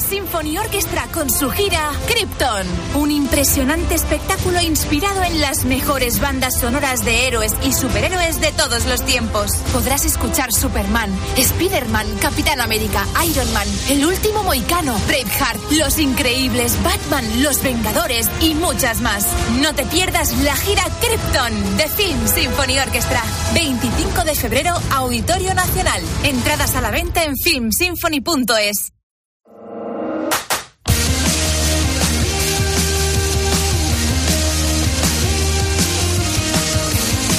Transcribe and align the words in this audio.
Symphony 0.00 0.58
Orchestra 0.58 1.06
con 1.12 1.30
su 1.30 1.50
gira 1.50 1.90
Krypton. 2.06 2.66
Un 2.94 3.10
impresionante 3.10 3.94
espectáculo 3.94 4.60
inspirado 4.60 5.22
en 5.22 5.40
las 5.40 5.64
mejores 5.64 6.20
bandas 6.20 6.58
sonoras 6.58 7.04
de 7.04 7.26
héroes 7.26 7.54
y 7.62 7.72
superhéroes 7.72 8.40
de 8.40 8.52
todos 8.52 8.86
los 8.86 9.04
tiempos. 9.04 9.56
Podrás 9.72 10.04
escuchar 10.04 10.52
Superman, 10.52 11.10
Spider-Man, 11.36 12.06
Capitán 12.20 12.60
América, 12.60 13.06
Iron 13.26 13.52
Man, 13.52 13.66
El 13.88 14.04
último 14.04 14.42
Moicano, 14.42 14.98
Braveheart, 15.06 15.72
Los 15.72 15.98
Increíbles, 15.98 16.76
Batman, 16.82 17.42
Los 17.42 17.62
Vengadores 17.62 18.28
y 18.40 18.54
muchas 18.54 19.00
más. 19.00 19.26
No 19.60 19.74
te 19.74 19.84
pierdas 19.86 20.32
la 20.42 20.56
gira 20.56 20.84
Krypton 21.00 21.76
de 21.76 21.88
Film 21.88 22.26
Symphony 22.26 22.78
Orchestra. 22.78 23.22
25 23.54 24.24
de 24.24 24.34
febrero, 24.34 24.74
Auditorio 24.90 25.54
Nacional. 25.54 26.02
Entradas 26.24 26.74
a 26.76 26.80
la 26.80 26.90
venta 26.90 27.24
en 27.24 27.36
filmsymphony.es. 27.36 28.92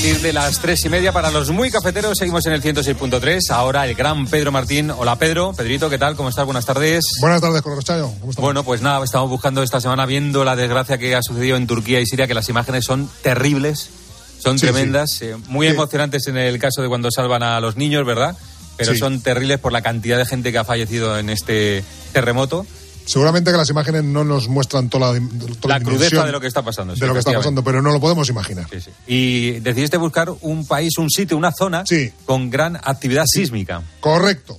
Partir 0.00 0.20
de 0.22 0.32
las 0.32 0.58
tres 0.60 0.82
y 0.86 0.88
media 0.88 1.12
para 1.12 1.30
los 1.30 1.50
muy 1.50 1.70
cafeteros 1.70 2.16
seguimos 2.16 2.46
en 2.46 2.54
el 2.54 2.62
106.3. 2.62 3.50
Ahora 3.50 3.86
el 3.86 3.94
gran 3.94 4.26
Pedro 4.26 4.50
Martín. 4.50 4.90
Hola 4.90 5.16
Pedro, 5.16 5.52
Pedrito, 5.52 5.90
¿qué 5.90 5.98
tal? 5.98 6.16
¿Cómo 6.16 6.30
estás? 6.30 6.46
Buenas 6.46 6.64
tardes. 6.64 7.04
Buenas 7.20 7.42
tardes, 7.42 7.60
Corrochayo. 7.60 8.06
¿Cómo 8.18 8.30
estás? 8.30 8.42
Bueno, 8.42 8.64
pues 8.64 8.80
nada, 8.80 9.04
estamos 9.04 9.28
buscando 9.28 9.62
esta 9.62 9.78
semana 9.78 10.06
viendo 10.06 10.42
la 10.42 10.56
desgracia 10.56 10.96
que 10.96 11.14
ha 11.14 11.20
sucedido 11.22 11.58
en 11.58 11.66
Turquía 11.66 12.00
y 12.00 12.06
Siria, 12.06 12.26
que 12.26 12.32
las 12.32 12.48
imágenes 12.48 12.86
son 12.86 13.10
terribles, 13.22 13.90
son 14.38 14.58
Sí, 14.58 14.64
tremendas, 14.64 15.20
eh, 15.20 15.36
muy 15.48 15.66
Sí. 15.66 15.74
emocionantes 15.74 16.26
en 16.28 16.38
el 16.38 16.58
caso 16.58 16.80
de 16.80 16.88
cuando 16.88 17.10
salvan 17.10 17.42
a 17.42 17.60
los 17.60 17.76
niños, 17.76 18.06
¿verdad? 18.06 18.34
Pero 18.78 18.96
son 18.96 19.20
terribles 19.20 19.58
por 19.58 19.70
la 19.72 19.82
cantidad 19.82 20.16
de 20.16 20.24
gente 20.24 20.50
que 20.50 20.56
ha 20.56 20.64
fallecido 20.64 21.18
en 21.18 21.28
este 21.28 21.84
terremoto. 22.14 22.64
Seguramente 23.04 23.50
que 23.50 23.56
las 23.56 23.68
imágenes 23.70 24.04
no 24.04 24.22
nos 24.24 24.48
muestran 24.48 24.88
toda 24.88 25.12
la, 25.12 25.20
toda 25.60 25.78
La 25.78 25.84
crudeza 25.84 26.24
de 26.24 26.32
lo 26.32 26.40
que 26.40 26.46
está 26.46 26.62
pasando. 26.62 26.94
sí, 26.94 27.00
de 27.00 27.06
lo 27.06 27.12
que 27.12 27.18
está 27.20 27.32
pasando, 27.32 27.64
pero 27.64 27.82
no 27.82 27.90
lo 27.90 28.00
podemos 28.00 28.28
imaginar. 28.28 28.66
Sí, 28.70 28.80
sí. 28.80 28.90
Y 29.06 29.60
decidiste 29.60 29.96
buscar 29.96 30.30
un 30.42 30.66
país, 30.66 30.96
un 30.98 31.10
sitio, 31.10 31.36
una 31.36 31.52
zona 31.52 31.84
Sí. 31.86 32.12
con 32.26 32.50
gran 32.50 32.76
actividad 32.76 33.24
sísmica. 33.26 33.82
Correcto. 34.00 34.58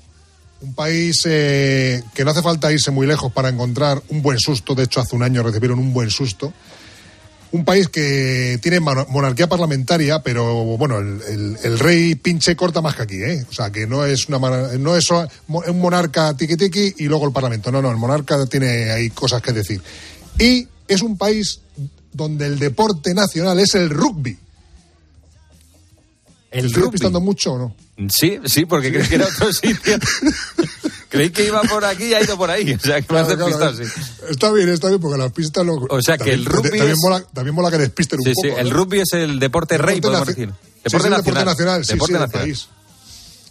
Un 0.61 0.73
país 0.75 1.21
eh, 1.25 2.03
que 2.13 2.23
no 2.23 2.31
hace 2.31 2.41
falta 2.43 2.71
irse 2.71 2.91
muy 2.91 3.07
lejos 3.07 3.31
para 3.31 3.49
encontrar 3.49 4.01
un 4.09 4.21
buen 4.21 4.37
susto. 4.39 4.75
De 4.75 4.83
hecho, 4.83 4.99
hace 4.99 5.15
un 5.15 5.23
año 5.23 5.41
recibieron 5.41 5.79
un 5.79 5.91
buen 5.93 6.09
susto. 6.11 6.53
Un 7.53 7.65
país 7.65 7.89
que 7.89 8.59
tiene 8.61 8.79
monarquía 8.79 9.47
parlamentaria, 9.49 10.23
pero 10.23 10.63
bueno, 10.77 10.99
el, 10.99 11.21
el- 11.27 11.57
el 11.63 11.79
rey 11.79 12.15
pinche 12.15 12.55
corta 12.55 12.81
más 12.81 12.95
que 12.95 13.01
aquí, 13.01 13.15
¿eh? 13.21 13.45
O 13.49 13.53
sea, 13.53 13.69
que 13.71 13.85
no 13.87 14.05
es 14.05 14.29
una 14.29 14.39
no 14.77 14.95
es 14.95 15.09
un 15.11 15.79
monarca 15.79 16.33
tiqui 16.35 16.55
tiqui 16.55 16.93
y 16.99 17.05
luego 17.05 17.25
el 17.27 17.33
parlamento. 17.33 17.69
No, 17.71 17.81
no, 17.81 17.91
el 17.91 17.97
monarca 17.97 18.45
tiene 18.45 18.89
ahí 18.91 19.09
cosas 19.09 19.41
que 19.41 19.51
decir. 19.51 19.81
Y 20.39 20.65
es 20.87 21.01
un 21.01 21.17
país 21.17 21.59
donde 22.13 22.45
el 22.45 22.57
deporte 22.57 23.13
nacional 23.13 23.59
es 23.59 23.75
el 23.75 23.89
rugby. 23.89 24.37
El 26.51 26.65
¿Estoy 26.65 26.83
rugby. 26.83 26.91
despistando 26.91 27.19
mucho 27.21 27.53
o 27.53 27.57
no? 27.59 27.75
Sí, 28.09 28.39
sí, 28.45 28.65
porque 28.65 28.91
creí 28.91 29.07
que 29.07 29.15
era 29.15 29.27
otro 29.27 29.51
sitio. 29.53 29.97
creí 31.09 31.29
que 31.29 31.45
iba 31.45 31.61
por 31.63 31.83
aquí 31.85 32.05
y 32.05 32.13
ha 32.13 32.21
ido 32.23 32.37
por 32.37 32.49
ahí. 32.49 32.73
O 32.73 32.79
sea, 32.79 33.01
que 33.01 33.13
me 33.13 33.19
has 33.19 33.27
Claro, 33.27 33.45
claro, 33.47 33.73
despistado, 33.73 33.75
sí. 33.85 34.20
Está 34.31 34.51
bien, 34.51 34.69
está 34.69 34.87
bien, 34.89 34.99
porque 34.99 35.17
las 35.17 35.31
pistas 35.31 35.65
lo. 35.65 35.75
O 35.89 36.01
sea, 36.01 36.17
que 36.17 36.33
el 36.33 36.45
rugby 36.45 36.69
También, 36.69 36.89
es- 36.89 36.97
mola, 36.99 37.23
también 37.33 37.53
mola 37.55 37.69
que 37.69 37.77
despisten 37.77 38.19
un 38.19 38.25
Sí, 38.25 38.33
poco. 38.33 38.47
sí, 38.47 38.53
el 38.59 38.69
rugby 38.71 38.99
es 39.01 39.13
el 39.13 39.39
deporte 39.39 39.77
rey, 39.77 39.95
Deporte 39.95 40.01
podemos 40.17 40.27
naci- 40.27 40.35
decir. 40.35 40.49
Sí, 40.49 40.89
sí, 40.89 40.95
el 40.97 41.13
deporte 41.13 41.45
nacional, 41.45 41.85
sí, 41.85 41.93
Deporte 41.93 42.07
sí, 42.07 42.13
del 42.13 42.21
nacional. 42.21 42.47
país. 42.47 42.67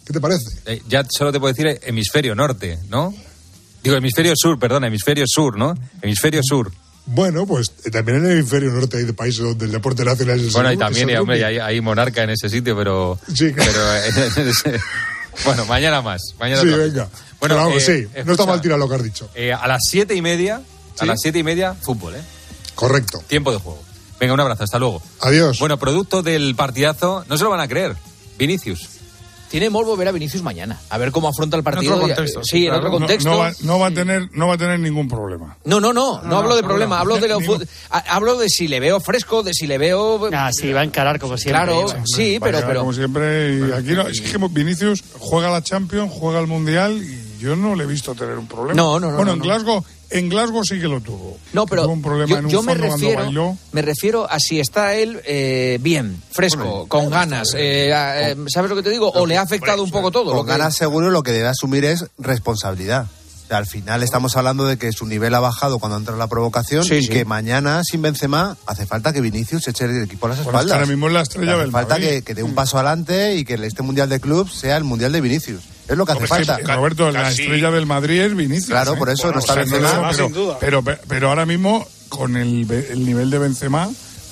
¿Qué 0.05 0.13
te 0.13 0.19
parece? 0.19 0.45
Eh, 0.65 0.81
ya 0.89 1.05
solo 1.09 1.31
te 1.31 1.39
puedo 1.39 1.53
decir 1.53 1.79
hemisferio 1.83 2.35
norte, 2.35 2.79
¿no? 2.89 3.13
Digo, 3.83 3.95
hemisferio 3.95 4.33
sur, 4.35 4.59
perdón, 4.59 4.83
hemisferio 4.83 5.25
sur, 5.27 5.57
¿no? 5.57 5.75
Hemisferio 6.01 6.41
sur. 6.43 6.71
Bueno, 7.05 7.45
pues 7.47 7.71
eh, 7.85 7.89
también 7.91 8.17
en 8.19 8.25
el 8.25 8.31
hemisferio 8.37 8.71
norte 8.71 8.97
hay 8.97 9.05
de 9.05 9.13
países 9.13 9.41
donde 9.43 9.65
el 9.65 9.71
deporte 9.71 10.03
nacional 10.05 10.39
es 10.39 10.45
el 10.47 10.51
Bueno, 10.51 10.71
y 10.71 10.77
también, 10.77 11.09
y, 11.09 11.15
hombre, 11.15 11.43
hay, 11.45 11.57
hay 11.57 11.81
monarca 11.81 12.23
en 12.23 12.29
ese 12.31 12.47
sitio, 12.49 12.75
pero... 12.77 13.19
Sí. 13.33 13.51
pero 13.55 13.95
eh, 13.95 14.79
bueno, 15.45 15.65
mañana 15.65 16.01
más. 16.01 16.21
Mañana 16.39 16.61
Sí, 16.61 16.67
venga. 16.67 17.07
Bueno, 17.39 17.55
vamos, 17.55 17.77
eh, 17.77 17.79
sí, 17.79 17.91
no 18.03 18.07
está 18.19 18.19
escucha, 18.33 18.45
mal 18.45 18.61
tirado 18.61 18.79
lo 18.79 18.87
que 18.89 18.95
has 18.95 19.03
dicho. 19.03 19.29
eh, 19.33 19.51
a 19.51 19.67
las 19.67 19.81
siete 19.89 20.13
y 20.13 20.21
media, 20.21 20.61
a 20.99 21.05
las 21.05 21.19
siete 21.21 21.39
y 21.39 21.43
media, 21.43 21.73
fútbol, 21.73 22.15
¿eh? 22.15 22.21
Correcto. 22.75 23.23
Tiempo 23.27 23.51
de 23.51 23.57
juego. 23.59 23.81
Venga, 24.19 24.33
un 24.33 24.39
abrazo, 24.39 24.63
hasta 24.63 24.77
luego. 24.79 25.01
Adiós. 25.19 25.59
Bueno, 25.59 25.77
producto 25.77 26.21
del 26.21 26.55
partidazo, 26.55 27.25
no 27.27 27.37
se 27.37 27.43
lo 27.43 27.49
van 27.49 27.59
a 27.61 27.67
creer. 27.67 27.95
Vinicius. 28.37 28.87
Tiene 29.49 29.69
Morbo 29.69 29.97
ver 29.97 30.07
a 30.07 30.11
Vinicius 30.13 30.41
mañana. 30.43 30.79
A 30.89 30.97
ver 30.97 31.11
cómo 31.11 31.27
afronta 31.27 31.57
el 31.57 31.59
En 31.59 31.63
partido. 31.65 31.95
otro 31.95 32.05
y- 32.07 32.11
contexto. 32.11 32.39
sí, 32.41 32.67
en 32.67 32.73
otro 32.73 32.89
contexto. 32.89 33.29
No, 33.29 33.37
va, 33.39 33.51
no 33.63 33.79
va 33.79 33.87
a 33.87 33.91
tener, 33.91 34.29
no 34.31 34.47
va 34.47 34.53
a 34.53 34.57
tener 34.57 34.79
ningún 34.79 35.09
problema. 35.09 35.57
No, 35.65 35.81
no, 35.81 35.91
no, 35.91 36.21
no, 36.21 36.37
hablo 36.37 36.55
de 36.55 36.63
problema, 36.63 36.99
hablo 37.01 37.17
de 37.17 37.27
lo 37.27 37.39
hablo 37.89 38.37
de 38.37 38.47
si 38.49 38.69
le 38.69 38.79
veo 38.79 39.01
fresco, 39.01 39.43
de 39.43 39.53
si 39.53 39.67
le 39.67 39.77
veo 39.77 40.29
Ah, 40.31 40.51
sí, 40.53 40.71
va 40.71 40.79
a 40.81 40.83
encarar 40.85 41.19
como 41.19 41.35
siempre. 41.37 41.63
claro, 41.65 41.85
sí, 42.05 42.37
pero 42.41 42.59
pero 42.65 42.79
Como 42.79 42.93
siempre, 42.93 43.55
y 43.55 43.71
aquí 43.73 43.91
no, 43.91 44.07
es 44.07 44.21
que 44.21 44.37
Vinicius 44.37 45.03
juega 45.19 45.49
la 45.49 45.61
Champions, 45.61 46.13
juega 46.13 46.39
el 46.39 46.47
Mundial 46.47 47.03
y 47.03 47.30
yo 47.41 47.55
no 47.55 47.75
le 47.75 47.83
he 47.83 47.87
visto 47.87 48.13
tener 48.15 48.37
un 48.37 48.47
problema. 48.47 48.73
No, 48.75 48.99
no, 48.99 49.09
no, 49.11 49.17
Bueno, 49.17 49.31
no, 49.35 49.37
en. 49.37 49.39
Glasgow, 49.41 49.83
en 50.11 50.29
Glasgow 50.29 50.63
sí 50.63 50.79
que 50.79 50.87
lo 50.87 51.01
tuvo. 51.01 51.37
no, 51.53 51.65
pero 51.65 51.83
Tuvo 51.83 51.93
un 51.93 52.01
problema 52.01 52.29
yo, 52.29 52.37
en 52.37 52.45
un 52.45 52.51
yo 52.51 52.61
me 52.63 52.73
refiero 52.75 53.23
bailó. 53.23 53.57
me 53.71 53.81
refiero 53.81 54.29
a 54.29 54.39
si 54.39 54.59
está 54.59 54.93
él 54.95 55.19
eh, 55.25 55.77
bien, 55.81 56.21
fresco, 56.31 56.85
con 56.87 57.09
ganas, 57.09 57.53
eh, 57.57 57.91
eh, 57.93 58.35
¿sabes 58.53 58.69
lo 58.69 58.75
que 58.75 58.83
te 58.83 58.89
digo? 58.91 59.09
O 59.11 59.25
le 59.25 59.37
ha 59.37 59.41
afectado 59.41 59.83
un 59.83 59.91
poco 59.91 60.11
todo, 60.11 60.25
lo 60.31 60.37
Con 60.37 60.45
que- 60.45 60.51
ganas 60.51 60.75
seguro 60.75 61.09
lo 61.09 61.23
que 61.23 61.31
debe 61.31 61.47
asumir 61.47 61.83
es 61.85 62.05
responsabilidad. 62.19 63.07
Al 63.49 63.65
final 63.65 64.01
estamos 64.01 64.37
hablando 64.37 64.63
de 64.63 64.77
que 64.77 64.93
su 64.93 65.05
nivel 65.05 65.35
ha 65.35 65.41
bajado 65.41 65.77
cuando 65.77 65.97
entra 65.97 66.15
la 66.15 66.27
provocación 66.27 66.85
Sí, 66.85 66.95
y 66.95 67.01
sí. 67.03 67.09
que 67.09 67.25
mañana 67.25 67.81
sin 67.83 68.01
Benzema 68.01 68.55
hace 68.65 68.85
falta 68.85 69.11
que 69.11 69.19
Vinicius 69.19 69.67
eche 69.67 69.83
el 69.83 70.03
equipo 70.03 70.27
a 70.27 70.29
las 70.29 70.37
Bueno, 70.37 70.51
espaldas. 70.59 70.75
ahora 70.75 70.87
mismo 70.87 71.07
es 71.07 71.13
la 71.13 71.21
estrella 71.21 71.51
hace 71.55 71.61
del 71.63 71.71
falta 71.71 71.99
que, 71.99 72.21
que 72.21 72.33
dé 72.33 72.43
un 72.43 72.55
paso 72.55 72.77
adelante 72.77 73.35
y 73.35 73.43
que 73.43 73.55
este 73.55 73.81
mundial 73.83 74.07
de 74.07 74.21
clubs 74.21 74.53
sea 74.53 74.77
el 74.77 74.85
mundial 74.85 75.11
de 75.11 75.19
Vinicius. 75.19 75.63
Es 75.91 75.97
lo 75.97 76.05
que 76.05 76.11
hace 76.13 76.27
falta. 76.27 76.57
que, 76.57 76.73
Roberto, 76.73 77.11
la 77.11 77.29
estrella 77.29 77.69
del 77.71 77.85
Madrid 77.85 78.21
es 78.21 78.35
Vinicius. 78.35 78.67
Claro, 78.69 78.93
¿eh? 78.93 78.97
por 78.97 79.09
eso 79.09 79.29
no 79.31 79.37
O 79.37 79.39
está 79.39 79.53
sea, 79.53 79.63
Benzema. 79.63 80.09
pero, 80.11 80.25
sin 80.25 80.33
duda. 80.33 80.57
Pero, 80.59 80.81
pero, 80.83 80.99
pero 81.07 81.29
ahora 81.29 81.45
mismo, 81.45 81.85
con 82.09 82.37
el, 82.37 82.69
el 82.71 83.05
nivel 83.05 83.29
de 83.29 83.39
Benzema, 83.39 83.89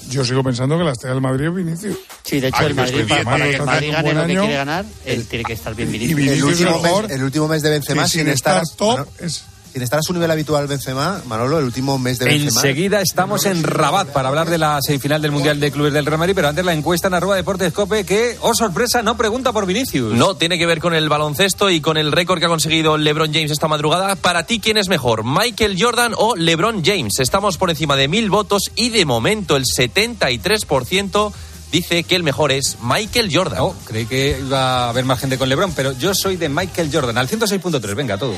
yo 0.10 0.24
sigo 0.26 0.42
pensando 0.44 0.78
que 0.78 0.84
la 0.86 0.92
estrella 0.94 1.14
del 1.14 1.22
Madrid 1.22 1.48
es 1.48 1.54
Vinicius. 1.54 1.98
Sí, 2.24 2.40
de 2.40 2.48
hecho, 2.48 2.58
Ay, 2.60 2.68
el 2.68 2.76
Madrid, 2.76 3.06
para, 3.08 3.24
para 3.24 3.44
que 3.46 3.56
el 3.56 3.62
Madrid 3.64 3.92
gane 3.92 4.14
lo 4.14 4.20
que 4.26 4.32
año. 4.32 4.40
quiere 4.42 4.56
ganar, 4.56 4.86
él 5.06 5.26
tiene 5.28 5.46
que 5.46 5.54
estar 5.54 5.76
bien 5.76 5.94
Y 5.94 6.14
Vinicius. 6.14 6.30
El, 6.30 6.44
último 6.44 6.80
mes, 6.82 7.12
el 7.12 7.24
último 7.24 7.48
mes 7.48 7.62
de 7.62 7.70
Benzema 7.72 8.08
sin, 8.08 8.22
sin 8.22 8.30
estar, 8.30 8.64
top 8.78 8.90
Manolo, 8.92 9.12
es 9.20 9.44
sin 9.74 9.82
estar 9.82 10.00
a 10.00 10.02
su 10.02 10.14
nivel 10.14 10.30
habitual 10.32 10.68
Benzema, 10.68 11.22
Manolo, 11.26 11.60
el 11.60 11.66
último 11.66 11.98
mes 11.98 12.20
de 12.20 12.26
Benzema. 12.26 12.62
Enseguida 12.62 13.02
estamos 13.02 13.46
en 13.46 13.64
Rabat 13.64 14.10
para 14.10 14.30
hablar 14.30 14.50
de 14.50 14.58
la 14.58 14.80
semifinal 14.82 15.22
del 15.22 15.32
Mundial 15.32 15.60
de 15.60 15.72
Clubes 15.72 15.94
del 15.94 16.06
Real 16.06 16.20
Madrid, 16.20 16.34
pero 16.36 16.48
antes 16.48 16.66
la 16.66 16.74
encuesta 16.74 17.08
en 17.08 17.14
arroba 17.14 17.36
Deportes 17.36 17.74
Cope 17.74 18.04
que, 18.04 18.38
oh 18.42 18.54
sorpresa, 18.54 19.02
no 19.02 19.16
pregunta 19.16 19.54
por 19.54 19.66
Vinicius. 19.66 20.14
No, 20.14 20.36
tiene 20.36 20.58
que 20.58 20.66
ver 20.66 20.80
con 20.80 20.94
el 20.94 21.10
baloncesto 21.10 21.70
y 21.70 21.82
con 21.82 21.98
el 21.98 22.12
récord 22.12 22.40
que 22.40 22.46
ha 22.46 22.50
conseguido 22.50 22.98
LeBron 22.98 23.34
James 23.34 23.52
esta 23.52 23.68
madrugada. 23.68 24.16
Para 24.16 24.44
ti, 24.44 24.60
¿quién 24.60 24.78
es 24.78 24.90
mejor? 24.90 25.24
¿Michael 25.24 25.78
Jordan 25.80 26.14
o 26.18 26.36
LeBron 26.36 26.84
James? 26.84 27.20
Estamos 27.20 27.58
por 27.58 27.70
encima 27.70 27.96
de 27.96 28.08
mil 28.08 28.30
votos 28.30 28.72
y 28.76 28.90
de 28.90 29.06
momento 29.06 29.56
el 29.56 29.66
73% 29.66 31.32
dice 31.72 32.04
que 32.04 32.16
el 32.16 32.24
mejor 32.24 32.52
es 32.52 32.78
Michael 32.82 33.30
Jordan. 33.34 33.60
No, 33.60 33.76
creí 33.86 34.06
que 34.06 34.38
iba 34.40 34.86
a 34.86 34.90
haber 34.90 35.06
más 35.06 35.20
gente 35.20 35.38
con 35.38 35.50
LeBron, 35.50 35.74
pero 35.74 35.92
yo 35.94 36.14
soy 36.14 36.38
de 36.38 36.50
Michael 36.50 36.90
Jordan, 36.92 37.18
al 37.18 37.28
106.3, 37.28 37.96
venga, 37.96 38.18
todos. 38.18 38.38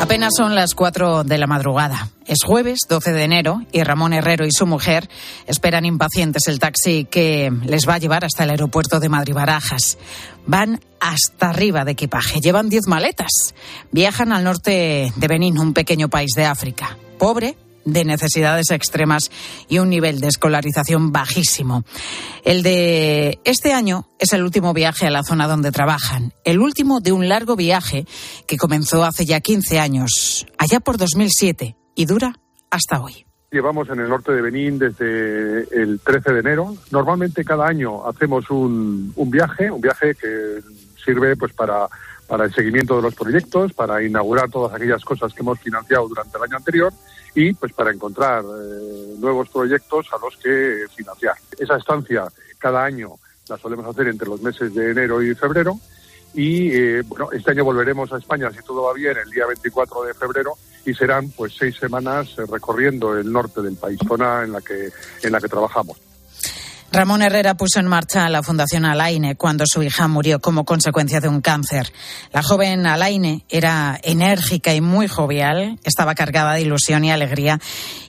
Apenas 0.00 0.34
son 0.36 0.54
las 0.54 0.74
4 0.74 1.24
de 1.24 1.38
la 1.38 1.46
madrugada. 1.46 2.10
Es 2.26 2.38
jueves 2.44 2.80
12 2.88 3.12
de 3.12 3.24
enero 3.24 3.62
y 3.72 3.82
Ramón 3.82 4.12
Herrero 4.12 4.46
y 4.46 4.52
su 4.52 4.66
mujer 4.66 5.08
esperan 5.46 5.84
impacientes 5.84 6.46
el 6.48 6.58
taxi 6.58 7.06
que 7.06 7.50
les 7.64 7.88
va 7.88 7.94
a 7.94 7.98
llevar 7.98 8.24
hasta 8.24 8.44
el 8.44 8.50
aeropuerto 8.50 9.00
de 9.00 9.08
Madrid-Barajas. 9.08 9.98
Van 10.46 10.80
hasta 11.00 11.50
arriba 11.50 11.84
de 11.84 11.92
equipaje. 11.92 12.40
Llevan 12.40 12.68
10 12.68 12.86
maletas. 12.86 13.54
Viajan 13.90 14.32
al 14.32 14.44
norte 14.44 15.12
de 15.16 15.28
Benín, 15.28 15.58
un 15.58 15.72
pequeño 15.72 16.08
país 16.08 16.32
de 16.36 16.44
África. 16.44 16.96
Pobre, 17.18 17.56
de 17.86 18.04
necesidades 18.04 18.70
extremas 18.70 19.30
y 19.68 19.78
un 19.78 19.88
nivel 19.88 20.20
de 20.20 20.28
escolarización 20.28 21.12
bajísimo. 21.12 21.84
El 22.44 22.62
de 22.62 23.40
este 23.44 23.72
año 23.72 24.08
es 24.18 24.34
el 24.34 24.42
último 24.42 24.74
viaje 24.74 25.06
a 25.06 25.10
la 25.10 25.22
zona 25.22 25.48
donde 25.48 25.72
trabajan, 25.72 26.34
el 26.44 26.58
último 26.58 27.00
de 27.00 27.12
un 27.12 27.28
largo 27.28 27.56
viaje 27.56 28.04
que 28.46 28.58
comenzó 28.58 29.04
hace 29.04 29.24
ya 29.24 29.40
15 29.40 29.78
años, 29.78 30.46
allá 30.58 30.80
por 30.80 30.98
2007, 30.98 31.76
y 31.94 32.04
dura 32.04 32.34
hasta 32.70 33.00
hoy. 33.00 33.24
Llevamos 33.50 33.88
en 33.88 34.00
el 34.00 34.08
norte 34.08 34.32
de 34.32 34.42
Benín 34.42 34.78
desde 34.78 35.60
el 35.70 36.00
13 36.00 36.32
de 36.32 36.40
enero. 36.40 36.74
Normalmente 36.90 37.44
cada 37.44 37.66
año 37.66 38.06
hacemos 38.06 38.50
un, 38.50 39.14
viaje, 39.30 39.70
un 39.70 39.80
viaje 39.80 40.14
que 40.14 40.60
sirve 41.02 41.36
pues 41.36 41.52
para 41.52 41.88
el 42.44 42.52
seguimiento 42.52 42.96
de 42.96 43.02
los 43.02 43.14
proyectos, 43.14 43.72
para 43.72 44.02
inaugurar 44.02 44.50
todas 44.50 44.74
aquellas 44.74 45.04
cosas 45.04 45.32
que 45.32 45.42
hemos 45.42 45.60
financiado 45.60 46.08
durante 46.08 46.36
el 46.36 46.42
año 46.42 46.56
anterior 46.56 46.92
y 47.36 47.52
pues 47.52 47.72
para 47.74 47.92
encontrar 47.92 48.42
eh, 48.42 49.14
nuevos 49.18 49.48
proyectos 49.50 50.06
a 50.12 50.18
los 50.18 50.36
que 50.38 50.86
financiar. 50.96 51.34
Esa 51.58 51.76
estancia 51.76 52.24
cada 52.58 52.82
año 52.82 53.12
la 53.48 53.58
solemos 53.58 53.86
hacer 53.86 54.08
entre 54.08 54.26
los 54.26 54.40
meses 54.40 54.74
de 54.74 54.90
enero 54.90 55.22
y 55.22 55.34
febrero 55.34 55.78
y 56.32 56.74
eh, 56.74 57.02
bueno, 57.02 57.30
este 57.32 57.50
año 57.50 57.64
volveremos 57.64 58.10
a 58.12 58.16
España 58.16 58.50
si 58.50 58.64
todo 58.64 58.84
va 58.84 58.94
bien 58.94 59.16
el 59.18 59.30
día 59.30 59.46
24 59.46 60.04
de 60.04 60.14
febrero 60.14 60.54
y 60.86 60.94
serán 60.94 61.28
pues 61.30 61.54
seis 61.58 61.76
semanas 61.76 62.34
eh, 62.38 62.44
recorriendo 62.50 63.16
el 63.16 63.30
norte 63.30 63.60
del 63.60 63.76
país, 63.76 63.98
zona 64.08 64.42
en 64.42 64.52
la 64.52 64.62
que 64.62 64.90
en 65.22 65.32
la 65.32 65.40
que 65.40 65.48
trabajamos. 65.48 65.98
Ramón 66.92 67.20
Herrera 67.22 67.56
puso 67.56 67.78
en 67.80 67.86
marcha 67.86 68.28
la 68.28 68.42
Fundación 68.42 68.84
Alaine 68.84 69.36
cuando 69.36 69.64
su 69.66 69.82
hija 69.82 70.08
murió 70.08 70.40
como 70.40 70.64
consecuencia 70.64 71.20
de 71.20 71.28
un 71.28 71.40
cáncer. 71.40 71.92
La 72.32 72.42
joven 72.42 72.86
Alaine 72.86 73.44
era 73.48 73.98
enérgica 74.02 74.74
y 74.74 74.80
muy 74.80 75.08
jovial, 75.08 75.78
estaba 75.84 76.14
cargada 76.14 76.54
de 76.54 76.62
ilusión 76.62 77.04
y 77.04 77.10
alegría 77.10 77.60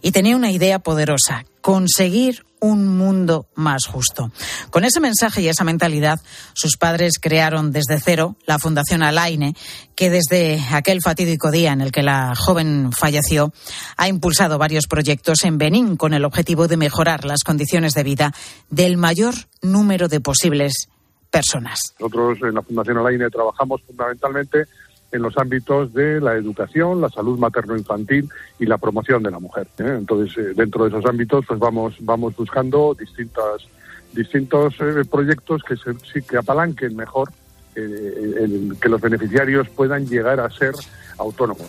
y 0.01 0.11
tenía 0.11 0.35
una 0.35 0.51
idea 0.51 0.79
poderosa, 0.79 1.45
conseguir 1.61 2.46
un 2.59 2.97
mundo 2.97 3.47
más 3.55 3.85
justo. 3.85 4.31
Con 4.69 4.83
ese 4.83 4.99
mensaje 4.99 5.41
y 5.41 5.47
esa 5.47 5.63
mentalidad, 5.63 6.19
sus 6.53 6.77
padres 6.77 7.19
crearon 7.19 7.71
desde 7.71 7.99
cero 7.99 8.35
la 8.45 8.59
Fundación 8.59 9.03
Alaine, 9.03 9.55
que 9.95 10.09
desde 10.09 10.61
aquel 10.71 11.01
fatídico 11.01 11.51
día 11.51 11.71
en 11.71 11.81
el 11.81 11.91
que 11.91 12.03
la 12.03 12.35
joven 12.35 12.91
falleció, 12.91 13.53
ha 13.97 14.07
impulsado 14.07 14.57
varios 14.57 14.87
proyectos 14.87 15.43
en 15.43 15.57
Benín 15.57 15.97
con 15.97 16.13
el 16.13 16.25
objetivo 16.25 16.67
de 16.67 16.77
mejorar 16.77 17.25
las 17.25 17.43
condiciones 17.43 17.93
de 17.93 18.03
vida 18.03 18.33
del 18.69 18.97
mayor 18.97 19.33
número 19.61 20.07
de 20.07 20.19
posibles 20.19 20.89
personas. 21.29 21.79
Nosotros 21.99 22.39
en 22.41 22.55
la 22.55 22.61
Fundación 22.61 22.97
Alaine 22.97 23.29
trabajamos 23.29 23.81
fundamentalmente 23.85 24.65
en 25.11 25.21
los 25.21 25.37
ámbitos 25.37 25.93
de 25.93 26.19
la 26.19 26.33
educación, 26.33 27.01
la 27.01 27.09
salud 27.09 27.39
materno-infantil 27.39 28.29
y 28.59 28.65
la 28.65 28.77
promoción 28.77 29.23
de 29.23 29.31
la 29.31 29.39
mujer. 29.39 29.67
¿eh? 29.79 29.95
Entonces, 29.97 30.37
eh, 30.37 30.53
dentro 30.55 30.83
de 30.83 30.89
esos 30.89 31.05
ámbitos, 31.05 31.45
pues 31.47 31.59
vamos, 31.59 31.95
vamos 32.01 32.35
buscando 32.35 32.93
distintas, 32.93 33.67
distintos 34.13 34.75
eh, 34.79 35.03
proyectos 35.09 35.61
que, 35.63 35.75
se, 35.77 36.21
que 36.21 36.37
apalanquen 36.37 36.95
mejor 36.95 37.31
el, 37.75 38.75
que 38.81 38.89
los 38.89 38.99
beneficiarios 38.99 39.69
puedan 39.69 40.07
llegar 40.07 40.39
a 40.39 40.49
ser 40.49 40.73
autónomos. 41.19 41.67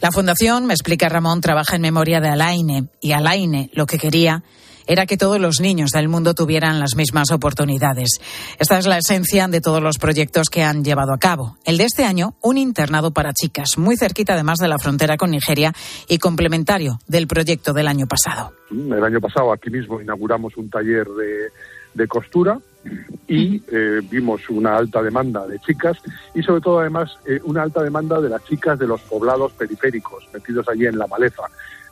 La 0.00 0.12
Fundación, 0.12 0.66
me 0.66 0.74
explica 0.74 1.08
Ramón, 1.08 1.40
trabaja 1.40 1.74
en 1.74 1.82
memoria 1.82 2.20
de 2.20 2.28
Alaine 2.28 2.88
y 3.00 3.12
Alaine 3.12 3.70
lo 3.72 3.86
que 3.86 3.98
quería 3.98 4.44
era 4.86 5.06
que 5.06 5.16
todos 5.16 5.40
los 5.40 5.60
niños 5.60 5.90
del 5.90 6.08
mundo 6.08 6.34
tuvieran 6.34 6.80
las 6.80 6.96
mismas 6.96 7.30
oportunidades. 7.32 8.20
Esta 8.58 8.78
es 8.78 8.86
la 8.86 8.98
esencia 8.98 9.48
de 9.48 9.60
todos 9.60 9.82
los 9.82 9.98
proyectos 9.98 10.48
que 10.48 10.62
han 10.62 10.84
llevado 10.84 11.12
a 11.12 11.18
cabo. 11.18 11.56
El 11.64 11.78
de 11.78 11.84
este 11.84 12.04
año, 12.04 12.34
un 12.42 12.58
internado 12.58 13.10
para 13.10 13.32
chicas, 13.32 13.78
muy 13.78 13.96
cerquita 13.96 14.34
además 14.34 14.58
de 14.58 14.68
la 14.68 14.78
frontera 14.78 15.16
con 15.16 15.30
Nigeria 15.30 15.72
y 16.08 16.18
complementario 16.18 16.98
del 17.06 17.26
proyecto 17.26 17.72
del 17.72 17.88
año 17.88 18.06
pasado. 18.06 18.52
El 18.70 19.04
año 19.04 19.20
pasado 19.20 19.52
aquí 19.52 19.70
mismo 19.70 20.00
inauguramos 20.00 20.56
un 20.56 20.70
taller 20.70 21.06
de, 21.94 22.08
costura 22.08 22.58
y 23.26 23.62
eh, 23.72 24.00
vimos 24.10 24.48
una 24.50 24.76
alta 24.76 25.02
demanda 25.02 25.46
de 25.46 25.58
chicas 25.60 25.96
y 26.34 26.42
sobre 26.42 26.60
todo 26.60 26.80
además 26.80 27.10
eh, 27.24 27.40
una 27.42 27.62
alta 27.62 27.82
demanda 27.82 28.20
de 28.20 28.28
las 28.28 28.44
chicas 28.44 28.78
de 28.78 28.86
los 28.86 29.00
poblados 29.00 29.52
periféricos 29.52 30.28
metidos 30.32 30.68
allí 30.68 30.86
en 30.86 30.98
la 30.98 31.06
maleza 31.06 31.42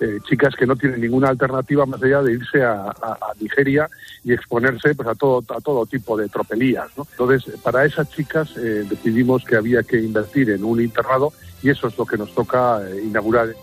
eh, 0.00 0.18
chicas 0.24 0.54
que 0.56 0.66
no 0.66 0.76
tienen 0.76 1.00
ninguna 1.00 1.28
alternativa 1.28 1.86
más 1.86 2.02
allá 2.02 2.22
de 2.22 2.32
irse 2.32 2.62
a, 2.62 2.92
Nigeria 3.40 3.88
y 4.22 4.32
exponerse 4.32 4.94
pues 4.94 5.08
a 5.08 5.14
todo 5.14 5.42
a 5.54 5.60
todo 5.60 5.86
tipo 5.86 6.16
de 6.16 6.28
tropelías. 6.28 6.86
Entonces, 6.96 7.58
para 7.60 7.84
esas 7.84 8.08
chicas 8.10 8.56
eh, 8.56 8.84
decidimos 8.88 9.44
que 9.44 9.56
había 9.56 9.82
que 9.82 10.00
invertir 10.00 10.50
en 10.50 10.64
un 10.64 10.80
internado 10.80 11.32
y 11.62 11.70
eso 11.70 11.88
es 11.88 11.98
lo 11.98 12.06
que 12.06 12.16
nos 12.16 12.34
toca 12.34 12.80
eh, 12.88 13.02
inaugurar. 13.04 13.54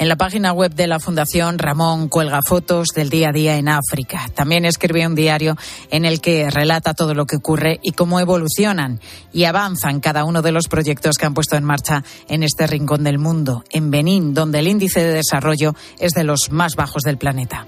En 0.00 0.08
la 0.08 0.16
página 0.16 0.52
web 0.54 0.74
de 0.74 0.86
la 0.86 0.98
Fundación, 0.98 1.58
Ramón 1.58 2.08
cuelga 2.08 2.40
fotos 2.42 2.88
del 2.96 3.10
día 3.10 3.28
a 3.28 3.32
día 3.32 3.58
en 3.58 3.68
África. 3.68 4.30
También 4.34 4.64
escribe 4.64 5.06
un 5.06 5.14
diario 5.14 5.58
en 5.90 6.06
el 6.06 6.22
que 6.22 6.48
relata 6.48 6.94
todo 6.94 7.12
lo 7.12 7.26
que 7.26 7.36
ocurre 7.36 7.78
y 7.82 7.92
cómo 7.92 8.18
evolucionan 8.18 8.98
y 9.30 9.44
avanzan 9.44 10.00
cada 10.00 10.24
uno 10.24 10.40
de 10.40 10.52
los 10.52 10.68
proyectos 10.68 11.18
que 11.18 11.26
han 11.26 11.34
puesto 11.34 11.56
en 11.56 11.64
marcha 11.64 12.02
en 12.30 12.42
este 12.42 12.66
rincón 12.66 13.04
del 13.04 13.18
mundo, 13.18 13.62
en 13.72 13.90
Benín, 13.90 14.32
donde 14.32 14.60
el 14.60 14.68
índice 14.68 15.04
de 15.04 15.12
desarrollo 15.12 15.74
es 15.98 16.14
de 16.14 16.24
los 16.24 16.50
más 16.50 16.76
bajos 16.76 17.02
del 17.02 17.18
planeta. 17.18 17.66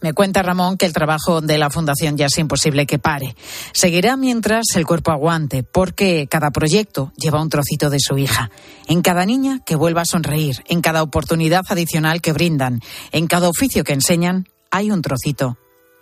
Me 0.00 0.12
cuenta 0.12 0.42
Ramón 0.42 0.76
que 0.76 0.86
el 0.86 0.92
trabajo 0.92 1.40
de 1.40 1.58
la 1.58 1.70
Fundación 1.70 2.16
ya 2.16 2.26
es 2.26 2.38
imposible 2.38 2.86
que 2.86 2.98
pare. 2.98 3.34
Seguirá 3.72 4.16
mientras 4.16 4.66
el 4.76 4.86
cuerpo 4.86 5.10
aguante, 5.10 5.64
porque 5.64 6.28
cada 6.30 6.50
proyecto 6.50 7.12
lleva 7.16 7.42
un 7.42 7.48
trocito 7.48 7.90
de 7.90 7.98
su 8.00 8.16
hija. 8.16 8.50
En 8.86 9.02
cada 9.02 9.26
niña 9.26 9.60
que 9.66 9.74
vuelva 9.76 10.02
a 10.02 10.06
sonreír, 10.06 10.62
en 10.68 10.82
cada 10.82 11.02
oportunidad 11.02 11.64
adicional 11.68 12.20
que 12.20 12.32
brindan, 12.32 12.80
en 13.10 13.26
cada 13.26 13.48
oficio 13.48 13.82
que 13.82 13.92
enseñan, 13.92 14.46
hay 14.70 14.90
un 14.90 15.02
trocito 15.02 15.58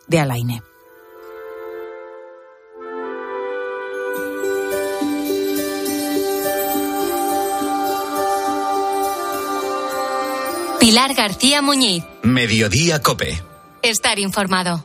de 0.09 0.21
Alaine. 0.21 0.63
Pilar 10.79 11.15
García 11.15 11.63
Muñiz. 11.63 12.05
Mediodía 12.23 13.03
Cope. 13.03 13.56
Estar 13.87 14.19
informado. 14.19 14.85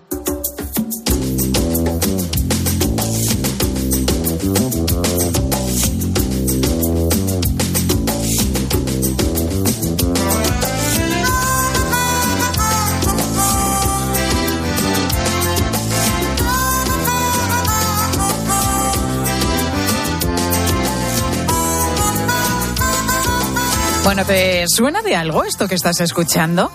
Bueno, 24.04 24.26
¿te 24.26 24.66
suena 24.68 25.04
de 25.04 25.16
algo 25.16 25.44
esto 25.44 25.68
que 25.68 25.76
estás 25.76 26.00
escuchando? 26.00 26.72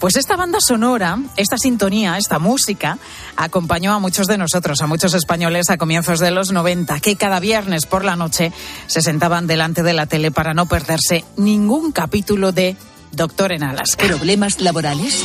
Pues 0.00 0.16
esta 0.16 0.36
banda 0.36 0.60
sonora, 0.60 1.18
esta 1.36 1.56
sintonía, 1.56 2.18
esta 2.18 2.40
música, 2.40 2.98
acompañó 3.36 3.94
a 3.94 4.00
muchos 4.00 4.26
de 4.26 4.38
nosotros, 4.38 4.80
a 4.82 4.88
muchos 4.88 5.14
españoles 5.14 5.70
a 5.70 5.78
comienzos 5.78 6.18
de 6.18 6.32
los 6.32 6.50
90, 6.50 6.98
que 6.98 7.14
cada 7.14 7.38
viernes 7.38 7.86
por 7.86 8.04
la 8.04 8.16
noche 8.16 8.52
se 8.88 9.02
sentaban 9.02 9.46
delante 9.46 9.84
de 9.84 9.92
la 9.92 10.06
tele 10.06 10.32
para 10.32 10.52
no 10.52 10.66
perderse 10.66 11.24
ningún 11.36 11.92
capítulo 11.92 12.50
de 12.50 12.76
Doctor 13.12 13.52
en 13.52 13.62
Alaska. 13.62 14.06
¿Problemas 14.06 14.60
laborales? 14.60 15.24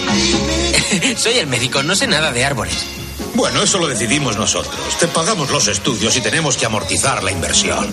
Soy 1.17 1.39
el 1.39 1.47
médico, 1.47 1.81
no 1.81 1.95
sé 1.95 2.05
nada 2.05 2.31
de 2.31 2.45
árboles. 2.45 2.85
Bueno, 3.33 3.63
eso 3.63 3.79
lo 3.79 3.87
decidimos 3.87 4.37
nosotros. 4.37 4.77
Te 4.99 5.07
pagamos 5.07 5.49
los 5.49 5.67
estudios 5.67 6.15
y 6.15 6.21
tenemos 6.21 6.57
que 6.57 6.67
amortizar 6.67 7.23
la 7.23 7.31
inversión. 7.31 7.91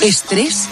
¿Estrés? 0.00 0.68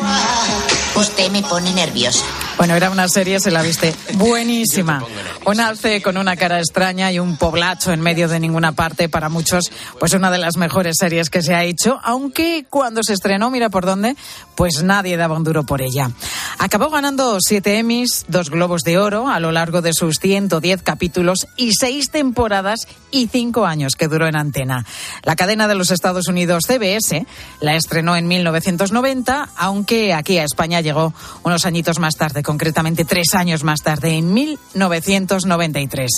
Usted 0.94 1.30
me 1.30 1.42
pone 1.42 1.72
nerviosa. 1.74 2.24
Bueno, 2.56 2.74
era 2.74 2.90
una 2.90 3.08
serie, 3.08 3.38
se 3.40 3.50
la 3.50 3.62
viste, 3.62 3.94
buenísima. 4.14 5.04
Un 5.44 5.60
alce 5.60 6.02
con 6.02 6.16
una 6.16 6.36
cara 6.36 6.58
extraña 6.58 7.12
y 7.12 7.18
un 7.18 7.36
poblacho 7.36 7.92
en 7.92 8.00
medio 8.00 8.28
de 8.28 8.40
ninguna 8.40 8.72
parte, 8.72 9.08
para 9.08 9.28
muchos, 9.28 9.70
pues 10.00 10.12
una 10.14 10.30
de 10.30 10.38
las 10.38 10.56
mejores 10.56 10.96
series 10.98 11.30
que 11.30 11.42
se 11.42 11.54
ha 11.54 11.64
hecho, 11.64 12.00
aunque 12.02 12.66
cuando 12.68 13.02
se 13.02 13.12
estrenó, 13.12 13.50
mira 13.50 13.70
por 13.70 13.86
dónde, 13.86 14.16
pues 14.56 14.82
nadie 14.82 15.16
daba 15.16 15.36
un 15.36 15.44
duro 15.44 15.64
por 15.64 15.82
ella. 15.82 16.10
Acabó 16.58 16.90
ganando 16.90 17.38
siete 17.40 17.78
Emmys, 17.78 18.24
dos 18.28 18.50
Globos 18.50 18.82
de 18.82 18.98
Oro 18.98 19.28
a 19.28 19.40
lo 19.40 19.52
largo 19.52 19.82
de 19.82 19.92
sus 19.92 20.18
110 20.18 20.82
capítulos 20.82 21.46
y 21.56 21.72
seis 21.78 22.10
temporadas 22.10 22.88
y 23.10 23.28
cinco 23.28 23.66
años 23.66 23.94
que 23.94 24.08
duró 24.08 24.26
en 24.26 24.36
antena. 24.36 24.84
La 25.22 25.36
cadena 25.36 25.68
de 25.68 25.76
los 25.76 25.90
Estados 25.90 26.28
Unidos 26.28 26.64
CBS 26.66 27.24
la 27.60 27.76
estrenó 27.76 28.16
en 28.16 28.26
1990, 28.26 29.07
aunque 29.56 30.12
aquí 30.12 30.38
a 30.38 30.44
España 30.44 30.80
llegó 30.80 31.14
unos 31.42 31.64
añitos 31.64 31.98
más 31.98 32.16
tarde 32.16 32.42
concretamente 32.42 33.04
tres 33.04 33.34
años 33.34 33.64
más 33.64 33.80
tarde, 33.80 34.16
en 34.16 34.34
1993. 34.34 36.10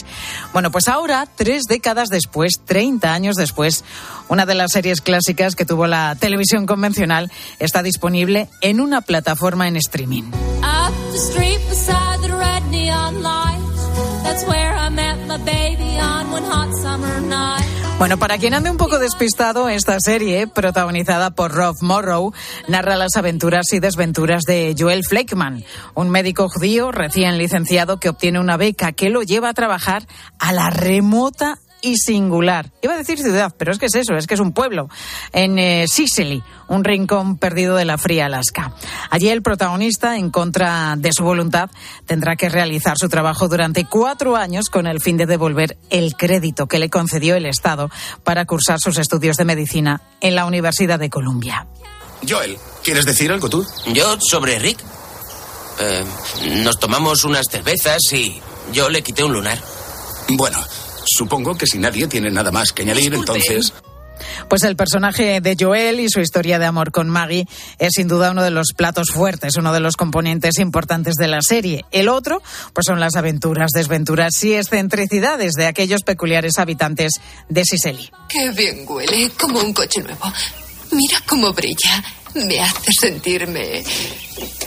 Bueno, 0.53 0.71
pues 0.71 0.89
ahora, 0.89 1.27
tres 1.37 1.65
décadas 1.65 2.09
después, 2.09 2.61
30 2.65 3.13
años 3.13 3.37
después, 3.37 3.85
una 4.29 4.45
de 4.45 4.55
las 4.55 4.73
series 4.73 5.01
clásicas 5.01 5.55
que 5.55 5.65
tuvo 5.65 5.87
la 5.87 6.17
televisión 6.17 6.67
convencional 6.67 7.31
está 7.61 7.83
disponible 7.83 8.49
en 8.61 8.81
una 8.81 9.03
plataforma 9.03 9.69
en 9.69 9.77
streaming. 9.77 10.25
Bueno, 18.01 18.17
para 18.17 18.39
quien 18.39 18.55
ande 18.55 18.71
un 18.71 18.79
poco 18.79 18.99
despistado, 18.99 19.69
esta 19.69 20.01
serie, 20.01 20.47
protagonizada 20.47 21.33
por 21.33 21.53
Rob 21.53 21.77
Morrow, 21.83 22.33
narra 22.67 22.97
las 22.97 23.15
aventuras 23.17 23.71
y 23.75 23.79
desventuras 23.79 24.45
de 24.45 24.75
Joel 24.77 25.05
Fleckman, 25.05 25.63
un 25.95 26.09
médico 26.09 26.49
judío 26.49 26.93
recién 26.93 27.37
licenciado 27.37 28.01
que 28.01 28.09
obtiene 28.09 28.41
una 28.41 28.57
beca 28.57 28.93
que 28.93 29.11
lo 29.11 29.21
lleva 29.21 29.51
a 29.51 29.55
trabajar 29.55 30.07
a 30.39 30.55
la 30.55 30.71
remota 30.71 31.59
y 31.83 31.97
singular. 31.97 32.71
Iba 32.83 32.95
a 32.95 32.99
decir 32.99 33.19
ciudad, 33.19 33.55
pero 33.57 33.73
es 33.73 33.79
que 33.79 33.87
es 33.87 33.95
eso, 33.95 34.17
es 34.17 34.27
que 34.27 34.35
es 34.35 34.41
un 34.41 34.53
pueblo. 34.53 34.89
En 35.33 35.59
eh, 35.59 35.87
Sicily, 35.89 36.43
un 36.69 36.85
rincón 36.85 37.37
perdido 37.37 37.77
de 37.77 37.85
la 37.85 37.99
fría 37.99 38.27
Alaska. 38.27 38.75
Allí 39.11 39.29
el 39.29 39.43
protagonista, 39.43 40.17
en 40.17 40.31
contra 40.31 40.95
de 40.97 41.13
su 41.13 41.25
voluntad, 41.25 41.71
tendrá 42.07 42.37
que 42.37 42.49
realizar 42.49 42.97
su 42.99 43.09
trabajo 43.09 43.49
durante 43.49 43.85
cuatro 43.85 44.37
años 44.37 44.69
con 44.69 44.87
el 44.87 45.01
fin 45.01 45.17
de 45.17 45.27
devolver 45.27 45.77
el 45.91 46.15
crédito 46.15 46.67
que 46.67 46.79
le 46.79 46.91
concedió 46.91 47.37
el 47.37 47.47
Estado 47.47 47.91
para 48.25 48.45
cursar 48.45 48.79
sus 48.81 48.99
estudios 48.99 49.37
de 49.37 49.45
medicina 49.45 50.01
en 50.21 50.35
la 50.35 50.45
Universidad 50.45 50.99
de 50.99 51.11
Columbia. 51.11 51.67
Joel, 52.29 52.59
¿quieres 52.83 53.07
decir 53.07 53.33
algo 53.33 53.49
tú? 53.49 53.67
Yo 53.93 54.19
sobre 54.21 54.59
Rick. 54.59 54.79
Eh, 55.81 56.05
nos 56.63 56.79
tomamos 56.79 57.25
unas 57.25 57.47
cervezas 57.51 58.01
y 58.13 58.41
yo 58.73 58.91
le 58.91 59.03
quité 59.03 59.25
un 59.25 59.33
lunar. 59.33 59.59
Bueno, 60.29 60.59
Supongo 61.13 61.57
que 61.57 61.67
si 61.67 61.79
nadie 61.79 62.07
tiene 62.07 62.31
nada 62.31 62.51
más 62.51 62.73
que 62.73 62.83
añadir, 62.83 63.15
entonces. 63.15 63.73
Pues 64.49 64.63
el 64.65 64.77
personaje 64.77 65.41
de 65.41 65.57
Joel 65.59 66.01
y 66.01 66.09
su 66.09 66.21
historia 66.21 66.59
de 66.59 66.67
amor 66.67 66.93
con 66.93 67.09
Maggie 67.09 67.47
es 67.79 67.91
sin 67.95 68.07
duda 68.07 68.31
uno 68.31 68.43
de 68.43 68.51
los 68.51 68.69
platos 68.77 69.09
fuertes, 69.13 69.57
uno 69.57 69.73
de 69.73 69.81
los 69.81 69.97
componentes 69.97 70.59
importantes 70.59 71.15
de 71.15 71.29
la 71.29 71.41
serie. 71.43 71.85
El 71.91 72.09
otro, 72.09 72.43
pues 72.73 72.87
son 72.87 73.01
las 73.01 73.17
aventuras, 73.17 73.71
desventuras 73.75 74.43
y 74.45 74.55
excentricidades 74.55 75.53
de 75.55 75.67
aquellos 75.67 76.03
peculiares 76.03 76.59
habitantes 76.59 77.13
de 77.49 77.65
Sicily. 77.65 78.11
Qué 78.29 78.51
bien 78.51 78.85
huele, 78.87 79.31
como 79.41 79.61
un 79.61 79.73
coche 79.73 80.03
nuevo. 80.03 80.33
Mira 80.93 81.23
cómo 81.27 81.53
brilla. 81.53 82.05
Me 82.35 82.61
hace 82.61 82.93
sentirme 83.01 83.83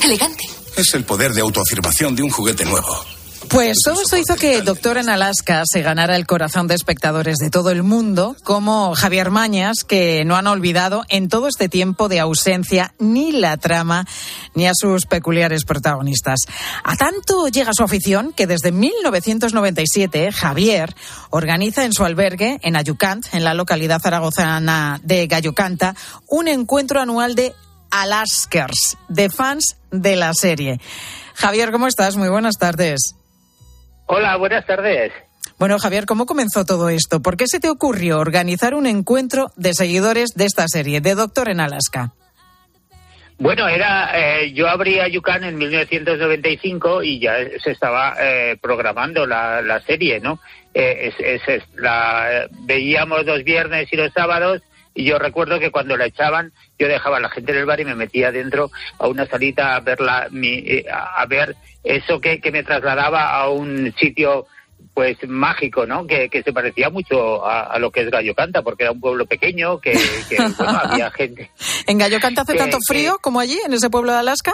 elegante. 0.01 0.43
Es 0.75 0.93
el 0.95 1.05
poder 1.05 1.31
de 1.31 1.41
autoafirmación 1.41 2.15
de 2.15 2.23
un 2.23 2.29
juguete 2.29 2.65
nuevo. 2.65 3.12
Pues 3.50 3.77
todo 3.85 4.01
esto 4.01 4.17
hizo 4.17 4.35
que 4.35 4.62
Doctor 4.62 4.97
en 4.97 5.09
Alaska 5.09 5.63
se 5.65 5.81
ganara 5.81 6.15
el 6.15 6.25
corazón 6.25 6.67
de 6.67 6.75
espectadores 6.75 7.38
de 7.38 7.50
todo 7.50 7.69
el 7.69 7.83
mundo, 7.83 8.35
como 8.43 8.95
Javier 8.95 9.29
Mañas, 9.29 9.83
que 9.88 10.25
no 10.25 10.35
han 10.35 10.47
olvidado 10.47 11.03
en 11.09 11.29
todo 11.29 11.47
este 11.47 11.69
tiempo 11.69 12.09
de 12.09 12.19
ausencia 12.19 12.95
ni 12.97 13.31
la 13.31 13.57
trama 13.57 14.05
ni 14.55 14.67
a 14.67 14.73
sus 14.73 15.05
peculiares 15.05 15.65
protagonistas. 15.65 16.39
A 16.83 16.95
tanto 16.95 17.47
llega 17.47 17.73
su 17.73 17.83
afición 17.83 18.33
que 18.33 18.47
desde 18.47 18.71
1997 18.71 20.31
Javier 20.31 20.95
organiza 21.29 21.85
en 21.85 21.93
su 21.93 22.03
albergue 22.05 22.59
en 22.63 22.75
Ayucant, 22.75 23.25
en 23.33 23.43
la 23.43 23.53
localidad 23.53 24.01
zaragozana 24.01 25.00
de 25.03 25.27
Gayocanta, 25.27 25.95
un 26.27 26.47
encuentro 26.47 27.01
anual 27.01 27.35
de 27.35 27.53
Alaskers, 27.91 28.97
de 29.09 29.29
fans 29.29 29.75
de 29.91 30.15
la 30.15 30.33
serie. 30.33 30.79
Javier, 31.35 31.71
¿cómo 31.71 31.88
estás? 31.88 32.15
Muy 32.15 32.29
buenas 32.29 32.55
tardes. 32.57 33.15
Hola, 34.15 34.36
buenas 34.38 34.63
tardes. 34.67 35.12
Bueno, 35.58 35.79
Javier, 35.79 36.05
¿cómo 36.05 36.27
comenzó 36.27 36.65
todo 36.65 36.89
esto? 36.89 37.24
¿Por 37.24 37.36
qué 37.36 37.46
se 37.48 37.60
te 37.60 37.67
ocurrió 37.67 38.20
organizar 38.20 38.75
un 38.75 38.86
encuentro 38.86 39.48
de 39.55 39.74
seguidores 39.74 40.36
de 40.36 40.46
esta 40.46 40.65
serie, 40.67 41.01
de 41.01 41.15
Doctor 41.15 41.50
en 41.50 41.60
Alaska? 41.60 42.12
Bueno, 43.39 43.67
era 43.67 44.12
eh, 44.13 44.53
yo 44.53 44.70
abrí 44.70 45.00
a 45.00 45.08
Yucán 45.08 45.43
en 45.43 45.58
1995 45.58 47.01
y 47.01 47.22
ya 47.22 47.38
se 47.63 47.72
estaba 47.72 48.13
eh, 48.20 48.55
programando 48.62 49.25
la, 49.25 49.82
serie, 49.84 50.20
¿no? 50.20 50.39
Eh, 50.75 51.12
es, 51.17 51.63
la 51.75 52.48
veíamos 52.67 53.25
los 53.25 53.43
viernes 53.43 53.91
y 53.91 53.96
los 53.96 54.13
sábados 54.13 54.62
y 54.93 55.05
yo 55.05 55.17
recuerdo 55.17 55.59
que 55.59 55.71
cuando 55.71 55.97
la 55.97 56.05
echaban 56.05 56.51
yo 56.77 56.88
dejaba 56.88 57.17
a 57.17 57.21
la 57.21 57.29
gente 57.29 57.51
en 57.51 57.59
el 57.59 57.65
bar 57.65 57.79
y 57.79 57.85
me 57.85 57.95
metía 57.95 58.31
dentro 58.31 58.71
a 59.00 59.07
una 59.07 59.25
salita 59.25 59.75
a 59.75 59.79
ver 59.79 60.00
a 60.01 61.25
ver 61.27 61.55
eso 61.83 62.19
que, 62.21 62.39
me 62.51 62.63
trasladaba 62.63 63.35
a 63.35 63.50
un 63.50 63.93
sitio 64.00 64.47
pues 64.93 65.17
mágico, 65.27 65.85
¿no? 65.85 66.05
Que, 66.05 66.29
se 66.43 66.53
parecía 66.53 66.89
mucho 66.89 67.45
a, 67.45 67.77
lo 67.79 67.91
que 67.91 68.01
es 68.01 68.12
Gallo 68.12 68.35
Canta, 68.35 68.62
porque 68.62 68.83
era 68.83 68.91
un 68.91 69.00
pueblo 69.00 69.25
pequeño, 69.25 69.79
que, 69.79 69.97
bueno, 70.38 70.55
había 70.83 71.09
gente. 71.12 71.51
¿En 71.88 71.97
Gallo 71.97 72.19
Canta 72.19 72.41
hace 72.41 72.53
tanto 72.55 72.77
frío 72.88 73.17
como 73.19 73.39
allí, 73.39 73.59
en 73.65 73.73
ese 73.73 73.89
pueblo 73.89 74.12
de 74.12 74.19
Alaska? 74.19 74.53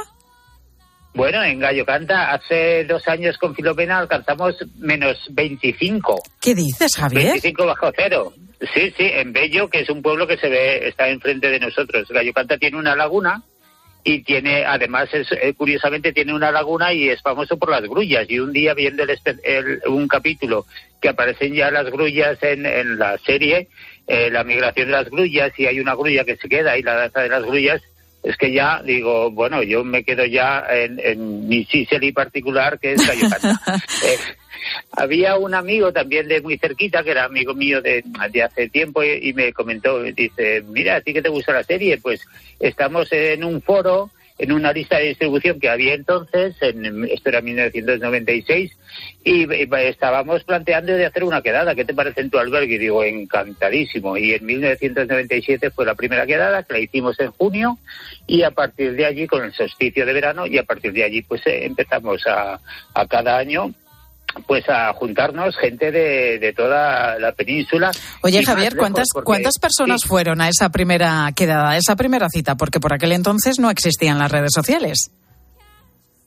Bueno, 1.14 1.44
en 1.44 1.60
Gallo 1.60 1.86
Canta 1.86 2.32
hace 2.32 2.86
dos 2.86 3.08
años 3.08 3.38
con 3.38 3.56
Filomena 3.56 4.00
alcanzamos 4.00 4.56
menos 4.78 5.18
25. 5.32 6.22
¿Qué 6.40 6.54
dices, 6.54 6.96
Javier? 6.96 7.24
25 7.24 7.66
bajo 7.66 7.92
cero. 7.96 8.34
Sí, 8.74 8.94
sí, 8.96 9.10
en 9.14 9.34
Bello, 9.34 9.70
que 9.70 9.82
es 9.82 9.90
un 9.90 10.02
pueblo 10.02 10.28
que 10.28 10.38
se 10.38 10.50
ve, 10.50 10.88
está 10.88 11.10
enfrente 11.10 11.50
de 11.50 11.60
nosotros. 11.60 12.08
Gallo 12.10 12.34
Canta 12.34 12.58
tiene 12.58 12.78
una 12.78 12.96
laguna 12.96 13.44
y 14.04 14.24
tiene, 14.24 14.66
además, 14.66 15.10
es, 15.14 15.32
eh, 15.32 15.54
curiosamente 15.56 16.14
tiene 16.14 16.34
una 16.34 16.52
laguna 16.52 16.94
y 16.94 17.10
es 17.10 17.22
famoso 17.22 17.58
por 17.58 17.70
las 17.70 17.82
grullas. 17.82 18.30
Y 18.30 18.40
un 18.40 18.54
día 18.54 18.74
viendo 18.74 19.04
el, 19.04 19.82
un 19.88 20.08
capítulo 20.08 20.66
que 21.02 21.10
aparecen 21.10 21.54
ya 21.54 21.72
las 21.72 21.90
grullas 21.90 22.38
en, 22.44 22.66
en 22.66 23.00
la 23.00 23.18
serie, 23.18 23.68
eh, 24.08 24.30
la 24.32 24.44
migración 24.44 24.88
de 24.88 24.94
las 24.94 25.10
grullas, 25.10 25.52
y 25.58 25.66
hay 25.66 25.80
una 25.80 25.96
grulla 25.96 26.24
que 26.24 26.38
se 26.38 26.50
queda 26.50 26.78
y 26.78 26.84
la 26.84 26.96
danza 26.96 27.22
de 27.22 27.30
las 27.30 27.44
grullas, 27.44 27.82
es 28.24 28.38
que 28.38 28.52
ya 28.52 28.82
digo, 28.84 29.32
bueno, 29.32 29.64
yo 29.64 29.84
me 29.84 30.04
quedo 30.04 30.26
ya 30.26 30.66
en, 30.70 31.00
en 31.00 31.48
mi 31.48 31.66
Sicily 31.66 32.12
particular, 32.12 32.80
que 32.80 32.94
es 32.94 33.06
Cayocata. 33.06 33.62
eh, 34.06 34.18
había 34.92 35.38
un 35.38 35.54
amigo 35.54 35.94
también 35.94 36.28
de 36.28 36.42
muy 36.42 36.58
cerquita, 36.58 37.04
que 37.04 37.12
era 37.12 37.26
amigo 37.26 37.54
mío 37.54 37.82
de, 37.82 38.04
de 38.32 38.44
hace 38.44 38.70
tiempo, 38.70 39.04
y, 39.04 39.34
me 39.34 39.54
comentó, 39.54 40.02
dice, 40.04 40.64
mira, 40.68 40.98
¿a 40.98 41.02
ti 41.02 41.14
que 41.14 41.22
te 41.22 41.30
gusta 41.30 41.54
la 41.54 41.64
serie? 41.64 41.98
Pues 41.98 42.22
estamos 42.60 43.12
en 43.14 43.44
un 43.44 43.62
foro, 43.62 44.12
en 44.40 44.54
una 44.54 44.72
lista 44.72 44.98
de 44.98 45.10
distribución 45.10 45.60
que 45.60 45.70
había 45.70 45.94
entonces, 45.94 46.56
en, 46.62 47.06
esto 47.06 47.30
era 47.30 47.42
1996, 47.42 48.72
y, 49.26 49.48
estábamos 49.86 50.46
planteando 50.46 50.94
de 50.94 51.06
hacer 51.06 51.26
una 51.26 51.42
quedada. 51.42 51.76
¿Qué 51.76 51.84
te 51.84 51.94
parece 51.94 52.22
en 52.22 52.30
tu 52.30 52.40
albergue? 52.40 52.76
Y 52.76 52.78
digo, 52.78 53.04
encantadísimo. 53.04 54.16
Y 54.18 54.34
en 54.34 54.46
1997 54.46 55.72
fue 55.72 55.86
la 55.86 55.96
primera 55.96 56.26
quedada, 56.26 56.64
que 56.64 56.74
la 56.74 56.80
hicimos 56.80 57.20
en 57.20 57.32
junio, 57.32 57.78
y 58.28 58.44
a 58.44 58.52
partir 58.52 58.94
de 58.94 59.06
allí, 59.06 59.28
con 59.28 59.44
el 59.44 59.52
solsticio 59.54 60.06
de 60.06 60.14
verano, 60.14 60.48
y 60.48 60.58
a 60.58 60.64
partir 60.64 60.94
de 60.94 61.04
allí, 61.04 61.22
pues 61.22 61.46
eh, 61.46 61.66
empezamos 61.66 62.26
a, 62.26 62.62
a 62.94 63.08
cada 63.08 63.38
año 63.38 63.74
pues 64.48 64.68
a 64.70 64.94
juntarnos 64.94 65.56
gente 65.58 65.92
de, 65.92 66.40
de 66.40 66.54
toda 66.54 67.18
la 67.20 67.32
península. 67.34 67.92
Oye, 68.22 68.44
Javier, 68.44 68.76
¿cuántas, 68.76 69.08
¿cuántas 69.24 69.60
personas 69.60 70.04
fueron 70.04 70.42
a 70.42 70.50
esa 70.50 70.70
primera 70.70 71.32
quedada, 71.36 71.72
a 71.72 71.78
esa 71.78 71.96
primera 71.96 72.28
cita? 72.30 72.56
Porque 72.56 72.80
por 72.80 72.94
aquel 72.94 73.12
entonces 73.12 73.60
no 73.60 73.70
existían 73.70 74.20
las 74.20 74.32
redes 74.32 74.52
sociales. 74.54 75.12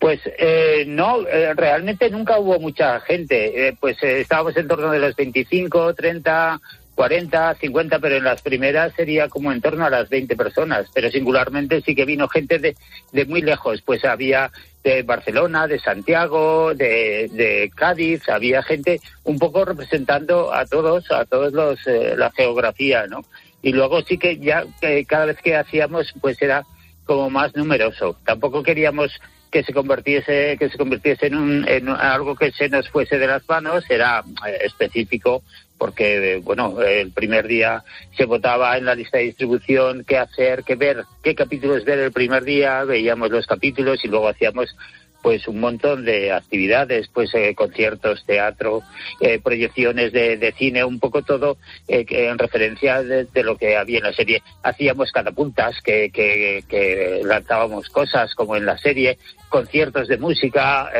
Pues 0.02 0.20
eh, 0.36 0.84
no, 0.88 1.20
eh, 1.28 1.54
realmente 1.54 2.10
nunca 2.10 2.36
hubo 2.36 2.58
mucha 2.58 2.98
gente. 3.02 3.68
Eh, 3.68 3.76
pues 3.78 4.02
eh, 4.02 4.22
estábamos 4.22 4.56
en 4.56 4.66
torno 4.66 4.90
de 4.90 4.98
los 4.98 5.14
25, 5.14 5.94
30, 5.94 6.60
40, 6.96 7.54
50, 7.54 7.98
pero 8.00 8.16
en 8.16 8.24
las 8.24 8.42
primeras 8.42 8.92
sería 8.96 9.28
como 9.28 9.52
en 9.52 9.60
torno 9.60 9.86
a 9.86 9.90
las 9.90 10.08
20 10.08 10.34
personas. 10.34 10.88
Pero 10.92 11.08
singularmente 11.08 11.82
sí 11.82 11.94
que 11.94 12.04
vino 12.04 12.26
gente 12.26 12.58
de, 12.58 12.74
de 13.12 13.24
muy 13.26 13.42
lejos. 13.42 13.80
Pues 13.82 14.04
había 14.04 14.50
de 14.82 15.02
Barcelona, 15.02 15.66
de 15.66 15.78
Santiago, 15.78 16.74
de, 16.74 17.28
de 17.32 17.70
Cádiz, 17.74 18.28
había 18.28 18.62
gente 18.62 19.00
un 19.24 19.38
poco 19.38 19.64
representando 19.64 20.52
a 20.52 20.66
todos, 20.66 21.10
a 21.10 21.24
todos 21.24 21.52
los, 21.52 21.86
eh, 21.86 22.14
la 22.16 22.30
geografía, 22.32 23.06
¿no? 23.06 23.24
Y 23.62 23.72
luego 23.72 24.02
sí 24.02 24.18
que 24.18 24.38
ya 24.38 24.64
eh, 24.80 25.04
cada 25.06 25.26
vez 25.26 25.38
que 25.42 25.56
hacíamos, 25.56 26.12
pues 26.20 26.40
era 26.42 26.64
como 27.04 27.30
más 27.30 27.54
numeroso. 27.54 28.16
Tampoco 28.24 28.62
queríamos 28.62 29.12
que 29.52 29.62
se 29.62 29.74
convirtiese 29.74 30.56
que 30.58 30.70
se 30.70 30.78
convirtiese 30.78 31.26
en, 31.26 31.34
un, 31.34 31.68
en 31.68 31.88
algo 31.88 32.34
que 32.34 32.50
se 32.52 32.70
nos 32.70 32.88
fuese 32.88 33.18
de 33.18 33.26
las 33.26 33.46
manos 33.46 33.84
era 33.90 34.24
eh, 34.48 34.58
específico 34.64 35.42
porque 35.82 36.40
bueno 36.44 36.80
el 36.80 37.10
primer 37.10 37.48
día 37.48 37.82
se 38.16 38.24
votaba 38.24 38.78
en 38.78 38.84
la 38.84 38.94
lista 38.94 39.18
de 39.18 39.24
distribución 39.24 40.04
qué 40.06 40.16
hacer 40.16 40.62
qué 40.62 40.76
ver 40.76 41.02
qué 41.24 41.34
capítulos 41.34 41.84
ver 41.84 41.98
el 41.98 42.12
primer 42.12 42.44
día 42.44 42.84
veíamos 42.84 43.30
los 43.30 43.44
capítulos 43.48 43.98
y 44.04 44.06
luego 44.06 44.28
hacíamos 44.28 44.76
pues 45.22 45.46
un 45.46 45.60
montón 45.60 46.04
de 46.04 46.32
actividades, 46.32 47.08
pues 47.08 47.32
eh, 47.34 47.54
conciertos, 47.54 48.24
teatro, 48.26 48.82
eh, 49.20 49.38
proyecciones 49.42 50.12
de, 50.12 50.36
de, 50.36 50.52
cine, 50.52 50.84
un 50.84 50.98
poco 50.98 51.22
todo 51.22 51.56
eh, 51.86 52.04
en 52.08 52.38
referencia 52.38 53.02
de, 53.02 53.24
de, 53.24 53.42
lo 53.44 53.56
que 53.56 53.76
había 53.76 53.98
en 53.98 54.04
la 54.04 54.12
serie. 54.12 54.42
Hacíamos 54.62 55.12
catapultas, 55.12 55.76
que, 55.82 56.10
que, 56.10 56.64
que 56.68 57.20
lanzábamos 57.24 57.88
cosas 57.88 58.34
como 58.34 58.56
en 58.56 58.66
la 58.66 58.76
serie, 58.78 59.18
conciertos 59.48 60.08
de 60.08 60.16
música, 60.16 60.90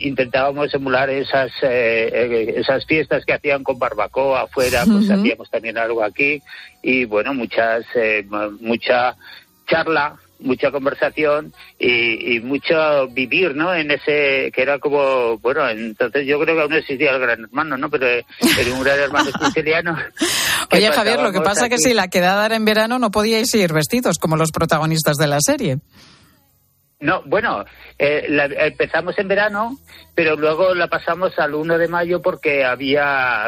intentábamos 0.00 0.74
emular 0.74 1.08
esas 1.08 1.52
esas 1.62 2.84
fiestas 2.84 3.24
que 3.24 3.32
hacían 3.32 3.62
con 3.62 3.78
barbacoa 3.78 4.42
afuera, 4.42 4.82
pues 4.84 5.08
uh 5.08 5.12
-huh. 5.12 5.20
hacíamos 5.20 5.50
también 5.50 5.78
algo 5.78 6.02
aquí 6.02 6.42
y 6.82 7.04
bueno, 7.04 7.32
muchas 7.32 7.84
mucha 8.60 9.14
charla 9.68 10.16
mucha 10.40 10.70
conversación 10.70 11.52
y, 11.78 12.36
y, 12.36 12.40
mucho 12.40 13.08
vivir, 13.08 13.54
¿no? 13.54 13.74
En 13.74 13.90
ese 13.90 14.50
que 14.52 14.62
era 14.62 14.78
como, 14.78 15.38
bueno, 15.38 15.68
entonces 15.68 16.26
yo 16.26 16.38
creo 16.40 16.56
que 16.56 16.62
aún 16.62 16.72
existía 16.74 17.12
el 17.12 17.20
gran 17.20 17.44
hermano, 17.44 17.76
¿no? 17.76 17.90
Pero 17.90 18.06
era 18.06 18.24
un 18.72 18.82
gran 18.82 18.98
hermano 18.98 19.30
siciliano. 19.44 19.96
Oye, 20.72 20.90
Javier, 20.90 21.20
lo 21.20 21.32
que 21.32 21.40
pasa 21.40 21.64
es 21.64 21.70
que 21.70 21.78
si 21.78 21.94
la 21.94 22.08
quedada 22.08 22.46
era 22.46 22.56
en 22.56 22.64
verano 22.64 22.98
no 22.98 23.10
podíais 23.10 23.54
ir 23.54 23.72
vestidos 23.72 24.18
como 24.18 24.36
los 24.36 24.50
protagonistas 24.50 25.16
de 25.16 25.26
la 25.26 25.38
serie. 25.40 25.78
No, 27.00 27.22
bueno, 27.26 27.64
eh, 27.98 28.24
la, 28.30 28.46
empezamos 28.46 29.18
en 29.18 29.28
verano, 29.28 29.76
pero 30.14 30.36
luego 30.36 30.74
la 30.74 30.86
pasamos 30.86 31.38
al 31.38 31.54
1 31.54 31.76
de 31.76 31.88
mayo 31.88 32.22
porque 32.22 32.64
había, 32.64 33.44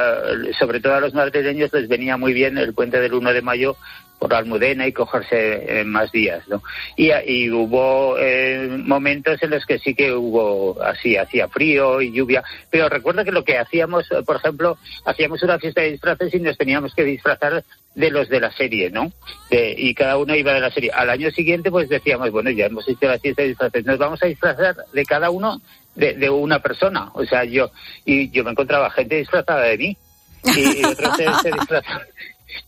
sobre 0.59 0.81
todo 0.81 0.95
a 0.95 1.00
los 1.00 1.14
madrileños 1.14 1.73
les 1.73 1.88
venía 1.88 2.19
muy 2.19 2.35
bien 2.35 2.59
el 2.59 2.75
puente 2.75 3.00
del 3.00 3.14
1 3.14 3.33
de 3.33 3.40
mayo 3.40 3.76
por 4.18 4.32
Almudena 4.35 4.87
y 4.87 4.92
cogerse 4.92 5.80
en 5.80 5.88
más 5.88 6.11
días, 6.12 6.46
¿no? 6.49 6.62
Y, 6.96 7.11
y 7.26 7.50
hubo 7.50 8.16
eh, 8.18 8.68
momentos 8.85 9.42
en 9.42 9.50
los 9.50 9.64
que 9.66 9.78
sí 9.78 9.94
que 9.94 10.12
hubo 10.12 10.82
así, 10.82 11.16
hacía 11.16 11.49
frío 11.49 12.00
y 12.00 12.12
lluvia, 12.12 12.42
pero 12.70 12.88
recuerdo 12.88 13.25
que 13.25 13.32
lo 13.32 13.44
que 13.44 13.58
hacíamos, 13.58 14.08
por 14.25 14.37
ejemplo, 14.37 14.78
hacíamos 15.04 15.42
una 15.42 15.58
fiesta 15.58 15.82
de 15.82 15.92
disfraces 15.92 16.35
y 16.35 16.40
nos 16.40 16.56
teníamos 16.56 16.94
que 16.94 17.04
disfrazar 17.04 17.64
de 17.94 18.11
los 18.11 18.28
de 18.28 18.40
la 18.40 18.52
serie, 18.52 18.90
¿no? 18.90 19.12
De, 19.50 19.75
y 19.76 19.94
cada 19.94 20.18
uno 20.18 20.35
iba 20.35 20.52
de 20.52 20.61
la 20.61 20.70
serie. 20.70 20.90
Al 20.92 21.11
año 21.11 21.30
siguiente, 21.30 21.70
pues 21.70 21.88
decíamos, 21.88 22.30
bueno, 22.30 22.50
ya 22.50 22.66
hemos 22.66 22.88
hecho 22.88 23.08
la 23.08 23.18
fiesta 23.18 23.42
de 23.42 23.49
disfraces, 23.49 23.85
nos 23.85 23.99
vamos 23.99 24.23
a 24.23 24.26
disfrazar 24.26 24.76
de 24.92 25.04
cada 25.04 25.30
uno 25.30 25.61
de, 25.94 26.14
de 26.14 26.30
una 26.30 26.61
persona. 26.61 27.11
O 27.14 27.25
sea, 27.25 27.44
yo, 27.44 27.70
y 28.04 28.30
yo 28.30 28.44
me 28.44 28.50
encontraba 28.50 28.90
gente 28.90 29.16
disfrazada 29.16 29.62
de 29.62 29.78
mí. 29.78 29.96
Y, 30.44 30.80
y 30.80 30.85
otros 30.85 31.16
se, 31.16 31.25
se 31.42 31.52
disfrazaban 31.52 32.06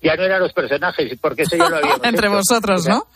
ya 0.03 0.15
no 0.17 0.25
eran 0.25 0.41
los 0.41 0.53
personajes, 0.53 1.17
porque 1.21 1.43
eso 1.43 1.57
ya 1.57 1.69
lo 1.69 1.77
habíamos 1.77 2.01
Entre 2.05 2.27
hecho. 2.29 2.37
vosotros, 2.37 2.87
¿no? 2.89 3.07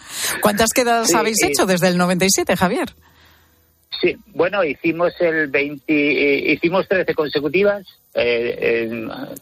¿Cuántas 0.41 0.71
quedadas 0.73 1.09
Sí, 1.09 1.17
habéis 1.17 1.43
hecho 1.43 1.67
desde 1.67 1.89
el 1.89 1.99
97, 1.99 2.57
Javier? 2.57 2.91
Sí, 4.01 4.17
bueno, 4.29 4.65
hicimos 4.65 5.13
el 5.21 5.47
20, 5.49 5.85
eh, 5.89 6.53
hicimos 6.55 6.89
13 6.89 7.15
consecutivas, 7.15 7.87
eh, 8.15 8.89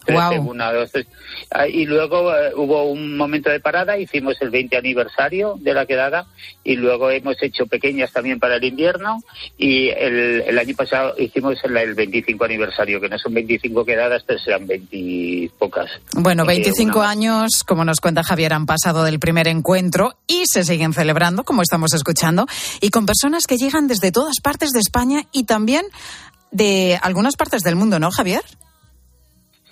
13, 0.07 0.13
Guau. 0.13 0.49
una, 0.51 0.73
dos, 0.73 0.91
tres, 0.93 1.07
Ah, 1.53 1.67
y 1.67 1.85
luego 1.87 2.33
eh, 2.35 2.53
hubo 2.55 2.85
un 2.85 3.17
momento 3.17 3.51
de 3.51 3.59
parada, 3.61 3.99
hicimos 3.99 4.37
el 4.41 4.51
20 4.51 4.77
aniversario 4.77 5.57
de 5.59 5.75
la 5.75 5.87
quedada, 5.87 6.27
y 6.63 6.77
luego 6.77 7.11
hemos 7.11 7.37
hecho 7.43 7.67
pequeñas 7.67 8.13
también 8.13 8.39
para 8.39 8.57
el 8.57 8.65
invierno, 8.65 9.19
y 9.59 9.89
el, 9.89 10.43
el 10.47 10.59
año 10.59 10.75
pasado 10.77 11.15
hicimos 11.19 11.57
el, 11.65 11.77
el 11.77 11.95
25 11.95 12.45
aniversario, 12.45 13.01
que 13.01 13.09
no 13.09 13.19
son 13.19 13.35
25 13.35 13.85
quedadas, 13.85 14.23
pero 14.25 14.39
serán 14.39 14.67
20 14.67 15.51
pocas. 15.59 15.91
Bueno, 16.13 16.45
Eh, 16.45 16.47
25 16.49 16.99
una- 17.01 17.11
años, 17.11 17.65
como 17.67 17.85
nos 17.85 18.01
cuenta 18.01 18.23
Javier, 18.23 18.53
han 18.53 18.67
pasado 18.67 19.03
del 19.05 19.19
primer 19.19 19.49
encuentro 19.49 20.15
y 20.29 20.45
se 20.47 20.63
siguen 20.65 20.93
celebrando, 20.93 21.43
como 21.45 21.63
estamos 21.63 21.93
escuchando, 21.95 22.47
y 22.81 22.91
con 22.91 23.07
personas 23.07 23.47
que 23.47 23.57
llegan 23.57 23.89
desde 23.89 24.13
todas 24.13 24.37
partes 24.41 24.71
de 24.71 24.79
España 24.81 25.23
y 25.33 25.45
también 25.45 25.85
de 26.51 26.99
algunas 27.03 27.37
partes 27.37 27.63
del 27.63 27.77
mundo, 27.77 27.99
¿no, 27.99 28.11
Javier? 28.11 28.43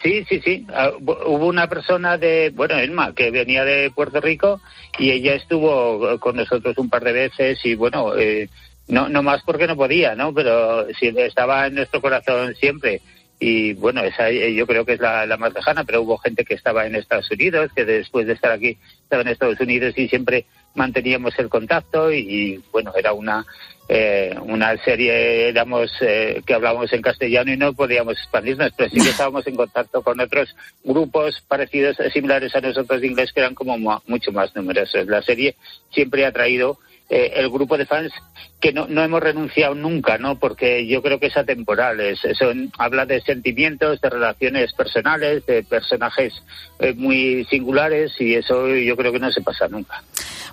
Sí, 0.03 0.25
sí, 0.29 0.41
sí. 0.45 0.67
Ah, 0.73 0.91
hu- 0.93 1.19
Hubo 1.27 1.47
una 1.47 1.67
persona 1.69 2.17
de, 2.19 2.51
bueno, 2.55 2.77
Elma, 2.77 3.15
que 3.15 3.31
venía 3.33 3.65
de 3.65 3.91
Puerto 3.91 4.21
Rico 4.21 4.61
y 4.99 5.11
ella 5.11 5.35
estuvo 5.35 6.11
eh, 6.13 6.19
con 6.21 6.37
nosotros 6.37 6.79
un 6.79 6.89
par 6.89 7.03
de 7.03 7.13
veces 7.13 7.59
y 7.65 7.75
bueno, 7.75 8.17
eh, 8.17 8.49
no, 8.87 9.09
no 9.09 9.23
más 9.25 9.43
porque 9.45 9.67
no 9.67 9.77
podía, 9.77 10.15
¿no? 10.15 10.33
Pero 10.33 10.87
sí, 10.99 11.13
estaba 11.17 11.67
en 11.67 11.75
nuestro 11.75 12.01
corazón 12.01 12.55
siempre. 12.55 13.01
Y 13.41 13.75
bueno, 13.75 14.03
esa 14.03 14.31
eh, 14.31 14.55
yo 14.55 14.67
creo 14.67 14.85
que 14.85 14.95
es 14.95 15.01
la, 15.01 15.37
más 15.37 15.53
lejana, 15.53 15.83
pero 15.85 16.03
hubo 16.03 16.17
gente 16.19 16.45
que 16.45 16.55
estaba 16.55 16.87
en 16.87 16.95
Estados 16.95 17.31
Unidos, 17.33 17.71
que 17.75 17.85
después 17.85 18.27
de 18.27 18.33
estar 18.35 18.53
aquí 18.53 18.79
estaba 19.03 19.23
en 19.23 19.29
Estados 19.29 19.61
Unidos 19.61 19.95
y 19.97 20.09
siempre 20.09 20.47
manteníamos 20.75 21.37
el 21.39 21.49
contacto 21.49 22.13
y, 22.13 22.63
bueno, 22.73 22.93
era 22.97 23.13
una 23.13 23.45
eh, 23.89 24.35
una 24.43 24.77
serie 24.85 25.49
éramos 25.49 25.91
eh, 26.01 26.43
que 26.47 26.55
hablábamos 26.55 26.93
en 26.93 27.01
castellano 27.03 27.53
y 27.53 27.57
no 27.57 27.73
podíamos 27.73 28.15
expandirnos, 28.19 28.73
pero 28.77 28.91
sí 28.91 29.01
que 29.01 29.09
estábamos 29.11 29.47
en 29.47 29.57
contacto 29.57 30.03
con 30.03 30.21
otros 30.21 30.55
grupos 30.85 31.41
parecidos, 31.49 31.97
similares 32.13 32.55
a 32.55 32.61
nosotros 32.61 33.01
de 33.01 33.07
inglés, 33.07 33.33
que 33.33 33.41
eran 33.41 33.55
como 33.55 33.79
mu- 33.79 33.99
mucho 34.07 34.31
más 34.33 34.55
numerosos. 34.55 35.07
La 35.07 35.23
serie 35.23 35.55
siempre 35.91 36.27
ha 36.27 36.33
traído 36.33 36.79
eh, 37.11 37.33
el 37.37 37.49
grupo 37.51 37.77
de 37.79 37.87
fans 37.87 38.13
que 38.61 38.73
no, 38.73 38.87
no 38.89 39.03
hemos 39.03 39.21
renunciado 39.23 39.75
nunca, 39.75 40.19
¿no? 40.19 40.39
Porque 40.39 40.87
yo 40.87 41.01
creo 41.03 41.19
que 41.21 41.27
es 41.27 41.37
atemporal. 41.37 42.01
Es, 42.01 42.19
son- 42.39 42.73
habla 42.79 43.07
de 43.07 43.21
sentimientos, 43.21 44.01
de 44.01 44.11
relaciones 44.11 44.73
personales, 44.75 45.47
de 45.47 45.63
personajes 45.63 46.35
eh, 46.81 46.93
muy 46.95 47.45
singulares 47.49 48.13
y 48.19 48.35
eso 48.35 48.69
yo 48.69 48.97
creo 48.97 49.13
que 49.13 49.21
no 49.21 49.31
se 49.31 49.41
pasa 49.43 49.69
nunca. 49.69 50.03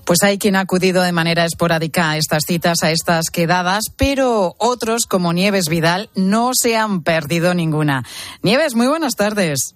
Pues 0.05 0.21
hay 0.21 0.37
quien 0.37 0.55
ha 0.55 0.59
acudido 0.59 1.01
de 1.01 1.11
manera 1.11 1.45
esporádica 1.45 2.11
a 2.11 2.17
estas 2.17 2.43
citas, 2.45 2.83
a 2.83 2.91
estas 2.91 3.31
quedadas, 3.31 3.85
pero 3.97 4.53
otros, 4.59 5.05
como 5.09 5.33
Nieves 5.33 5.67
Vidal, 5.67 6.09
no 6.15 6.51
se 6.53 6.77
han 6.77 7.01
perdido 7.01 7.55
ninguna. 7.55 8.03
Nieves, 8.43 8.75
muy 8.75 8.85
buenas 8.85 9.15
tardes. 9.15 9.73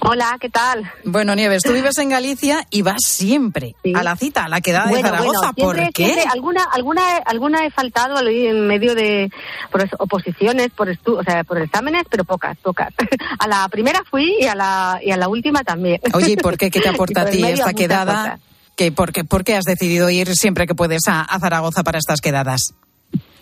Hola, 0.00 0.36
¿qué 0.40 0.48
tal? 0.48 0.90
Bueno, 1.04 1.34
Nieves, 1.34 1.62
tú 1.62 1.72
vives 1.72 1.96
en 1.98 2.08
Galicia 2.08 2.66
y 2.70 2.82
vas 2.82 3.02
siempre 3.04 3.74
a 3.94 4.02
la 4.02 4.16
cita, 4.16 4.44
a 4.44 4.48
la 4.48 4.60
quedada 4.60 4.90
de 4.90 5.00
Zaragoza. 5.00 5.22
bueno, 5.22 5.52
siempre- 5.54 5.82
¿Por 5.84 5.92
qué? 5.92 6.04
siempre 6.04 6.24
alguna, 6.32 6.64
alguna, 6.72 7.16
alguna 7.24 7.64
he 7.64 7.70
faltado 7.70 8.26
en 8.26 8.66
medio 8.66 8.94
de 8.94 9.30
por 9.70 9.82
es- 9.82 9.90
oposiciones, 9.98 10.70
por 10.70 10.88
estu 10.88 11.18
o 11.18 11.22
sea, 11.22 11.44
por 11.44 11.58
exámenes, 11.62 12.04
pero 12.10 12.24
pocas, 12.24 12.56
pocas. 12.58 12.88
A 13.38 13.46
la 13.46 13.68
primera 13.68 14.02
fui 14.10 14.34
y 14.40 14.46
a 14.46 14.54
la, 14.54 14.98
y 15.02 15.10
a 15.12 15.16
la 15.16 15.28
última 15.28 15.62
también. 15.62 16.00
Oye, 16.14 16.32
¿y 16.32 16.36
por 16.36 16.56
qué? 16.58 16.70
¿Qué 16.70 16.80
te 16.80 16.88
aporta 16.88 17.22
a 17.22 17.26
ti 17.26 17.42
esta 17.44 17.72
quedada? 17.72 18.38
¿Qué, 18.76 18.90
por, 18.92 19.12
qué, 19.12 19.24
por 19.24 19.44
qué 19.44 19.54
has 19.56 19.64
decidido 19.64 20.08
ir 20.10 20.34
siempre 20.36 20.66
que 20.66 20.74
puedes 20.74 21.06
a, 21.06 21.20
a 21.22 21.38
Zaragoza 21.38 21.82
para 21.84 21.98
estas 21.98 22.20
quedadas? 22.20 22.74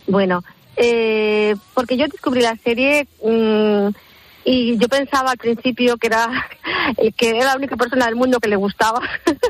Bueno, 0.06 0.42
eh, 0.76 1.54
porque 1.74 1.96
yo 1.96 2.06
descubrí 2.08 2.40
la 2.40 2.56
serie 2.56 3.06
mm, 3.24 3.88
y 4.50 4.78
yo 4.78 4.88
pensaba 4.88 5.32
al 5.32 5.38
principio 5.38 5.96
que 5.98 6.06
era 6.06 6.28
que 7.16 7.30
era 7.30 7.44
la 7.46 7.56
única 7.56 7.76
persona 7.76 8.06
del 8.06 8.16
mundo 8.16 8.40
que 8.40 8.48
le 8.48 8.56
gustaba, 8.56 9.00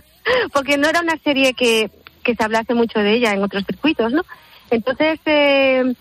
porque 0.53 0.77
no 0.77 0.89
era 0.89 1.01
una 1.01 1.17
serie 1.19 1.55
que, 1.55 1.91
que 2.25 2.35
se 2.35 2.43
hablase 2.43 2.75
mucho 2.75 2.99
de 2.99 3.15
ella 3.15 3.33
en 3.33 3.43
otros 3.43 3.65
circuitos, 3.65 4.13
¿no? 4.13 4.23
Entonces 4.71 5.19
eh, 5.27 5.95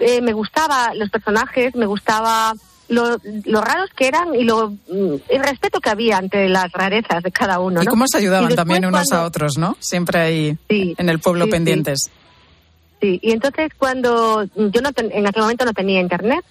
eh, 0.00 0.20
me 0.20 0.32
gustaba 0.32 0.94
los 0.94 1.10
personajes, 1.10 1.74
me 1.74 1.86
gustaba 1.86 2.52
lo, 2.88 3.16
lo 3.44 3.60
raros 3.62 3.88
que 3.96 4.08
eran 4.08 4.34
y 4.34 4.44
lo 4.44 4.70
mm, 4.70 5.14
el 5.28 5.42
respeto 5.42 5.80
que 5.80 5.90
había 5.90 6.18
ante 6.18 6.48
las 6.48 6.70
rarezas 6.72 7.22
de 7.22 7.30
cada 7.30 7.60
uno. 7.60 7.82
Y 7.82 7.84
¿no? 7.86 7.90
cómo 7.90 8.06
se 8.08 8.18
ayudaban 8.18 8.48
después 8.48 8.56
también 8.56 8.84
unos 8.84 9.08
cuando- 9.08 9.24
a 9.24 9.26
otros, 9.28 9.58
¿no? 9.58 9.76
Siempre 9.80 10.20
ahí 10.20 10.58
en 10.68 11.08
el 11.08 11.18
pueblo 11.20 11.44
sí, 11.44 11.50
sí. 11.50 11.52
pendientes. 11.52 12.10
Sí, 13.00 13.20
y 13.22 13.32
entonces 13.32 13.70
cuando 13.78 14.44
yo 14.56 14.80
no 14.82 14.92
ten- 14.92 15.12
en 15.12 15.26
aquel 15.26 15.42
momento 15.42 15.64
no 15.64 15.72
tenía 15.72 16.00
internet, 16.00 16.44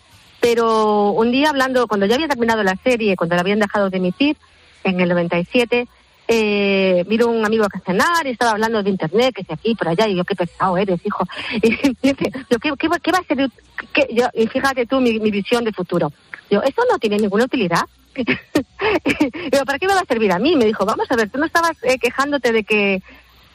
pero 0.43 1.11
un 1.11 1.31
día 1.31 1.51
hablando, 1.51 1.87
cuando 1.87 2.05
ya 2.05 2.15
había 2.15 2.27
terminado 2.27 2.63
la 2.63 2.75
serie, 2.83 3.15
cuando 3.15 3.35
la 3.35 3.41
habían 3.41 3.59
dejado 3.59 3.89
de 3.89 3.95
emitir 3.95 4.35
en 4.83 4.99
el 4.99 5.07
97, 5.07 5.87
eh, 6.27 7.05
vino 7.07 7.27
un 7.27 7.45
amigo 7.45 7.63
a 7.63 7.79
cenar 7.79 8.27
y 8.27 8.31
estaba 8.31 8.51
hablando 8.51 8.83
de 8.83 8.89
internet, 8.89 9.33
que 9.33 9.45
si 9.45 9.53
aquí, 9.53 9.73
por 9.73 9.87
allá, 9.87 10.05
y 10.05 10.17
yo, 10.17 10.25
qué 10.25 10.35
pesado 10.35 10.77
eres, 10.77 10.99
hijo. 11.05 11.25
Y 11.61 11.69
dice, 11.69 12.29
yo, 12.49 12.59
¿qué, 12.59 12.73
qué, 12.77 12.89
qué 13.01 13.11
va 13.13 13.19
a 13.19 13.23
ser? 13.23 13.49
qué? 13.93 14.09
Yo, 14.11 14.27
y 14.33 14.45
fíjate 14.47 14.85
tú 14.85 14.99
mi, 14.99 15.17
mi 15.17 15.31
visión 15.31 15.63
de 15.63 15.71
futuro. 15.71 16.11
Yo, 16.49 16.61
eso 16.61 16.81
no 16.91 16.99
tiene 16.99 17.19
ninguna 17.19 17.45
utilidad. 17.45 17.85
Digo, 18.13 19.65
¿para 19.65 19.79
qué 19.79 19.87
me 19.87 19.93
va 19.93 20.01
a 20.01 20.05
servir 20.05 20.33
a 20.33 20.39
mí? 20.39 20.57
Me 20.57 20.65
dijo, 20.65 20.85
vamos 20.85 21.09
a 21.09 21.15
ver, 21.15 21.29
tú 21.29 21.37
no 21.37 21.45
estabas 21.45 21.77
eh, 21.83 21.97
quejándote 21.99 22.51
de 22.51 22.65
que 22.65 23.01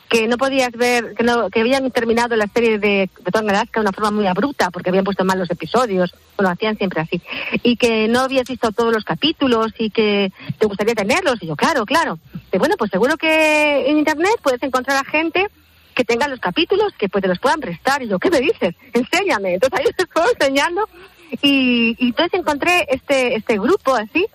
que 0.09 0.27
no 0.27 0.38
podías 0.38 0.73
ver, 0.73 1.14
que, 1.14 1.23
no, 1.23 1.51
que 1.51 1.61
habían 1.61 1.90
terminado 1.90 2.35
la 2.37 2.47
serie 2.47 2.79
de 2.79 3.11
Alaska 3.33 3.81
de 3.81 3.81
una 3.81 3.92
forma 3.92 4.11
muy 4.11 4.27
abrupta, 4.27 4.71
porque 4.71 4.88
habían 4.88 5.05
puesto 5.05 5.25
mal 5.25 5.38
los 5.38 5.51
episodios, 5.51 6.14
o 6.37 6.42
lo 6.42 6.49
hacían 6.49 6.77
siempre 6.77 7.03
así, 7.03 7.21
y 7.62 7.77
que 7.77 8.09
no 8.09 8.21
habías 8.21 8.49
visto 8.49 8.73
todos 8.73 8.92
los 8.92 9.05
capítulos 9.05 9.73
y 9.79 9.90
que 9.90 10.33
te 10.59 10.66
gustaría 10.66 10.94
tenerlos. 10.94 11.42
Y 11.42 11.47
yo, 11.47 11.57
claro, 11.57 11.85
claro. 11.85 12.18
Y 12.53 12.59
bueno, 12.59 12.77
pues 12.79 12.90
seguro 12.90 13.16
que 13.16 13.88
en 13.88 13.99
Internet 13.99 14.37
puedes 14.42 14.62
encontrar 14.62 14.97
a 14.97 15.05
gente 15.09 15.49
que 15.94 16.05
tenga 16.05 16.29
los 16.29 16.40
capítulos, 16.40 16.92
que 16.97 17.09
pues 17.09 17.23
te 17.23 17.29
los 17.29 17.38
puedan 17.38 17.61
prestar. 17.61 18.03
Y 18.03 18.09
yo, 18.09 18.18
¿qué 18.18 18.31
me 18.31 18.40
dices? 18.40 18.75
Enséñame. 18.92 19.55
Entonces 19.55 19.81
ahí 19.81 19.92
te 19.97 20.05
estoy 20.05 20.25
enseñando. 20.38 20.88
Y, 21.42 21.97
y 21.99 22.09
entonces 22.09 22.40
encontré 22.40 22.87
este, 22.88 23.35
este 23.35 23.59
grupo 23.59 23.94
así, 23.94 24.27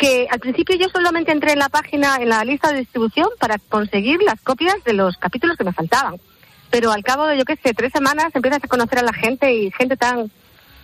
que 0.00 0.26
al 0.30 0.40
principio 0.40 0.76
yo 0.76 0.86
solamente 0.88 1.30
entré 1.30 1.52
en 1.52 1.58
la 1.58 1.68
página, 1.68 2.16
en 2.16 2.30
la 2.30 2.42
lista 2.42 2.72
de 2.72 2.78
distribución 2.78 3.28
para 3.38 3.58
conseguir 3.58 4.22
las 4.22 4.40
copias 4.40 4.76
de 4.86 4.94
los 4.94 5.14
capítulos 5.18 5.58
que 5.58 5.64
me 5.64 5.74
faltaban. 5.74 6.14
Pero 6.70 6.90
al 6.90 7.02
cabo 7.02 7.26
de, 7.26 7.36
yo 7.36 7.44
qué 7.44 7.56
sé, 7.62 7.74
tres 7.74 7.92
semanas 7.92 8.32
empiezas 8.34 8.64
a 8.64 8.68
conocer 8.68 9.00
a 9.00 9.02
la 9.02 9.12
gente 9.12 9.52
y 9.52 9.70
gente 9.72 9.96
tan 9.98 10.30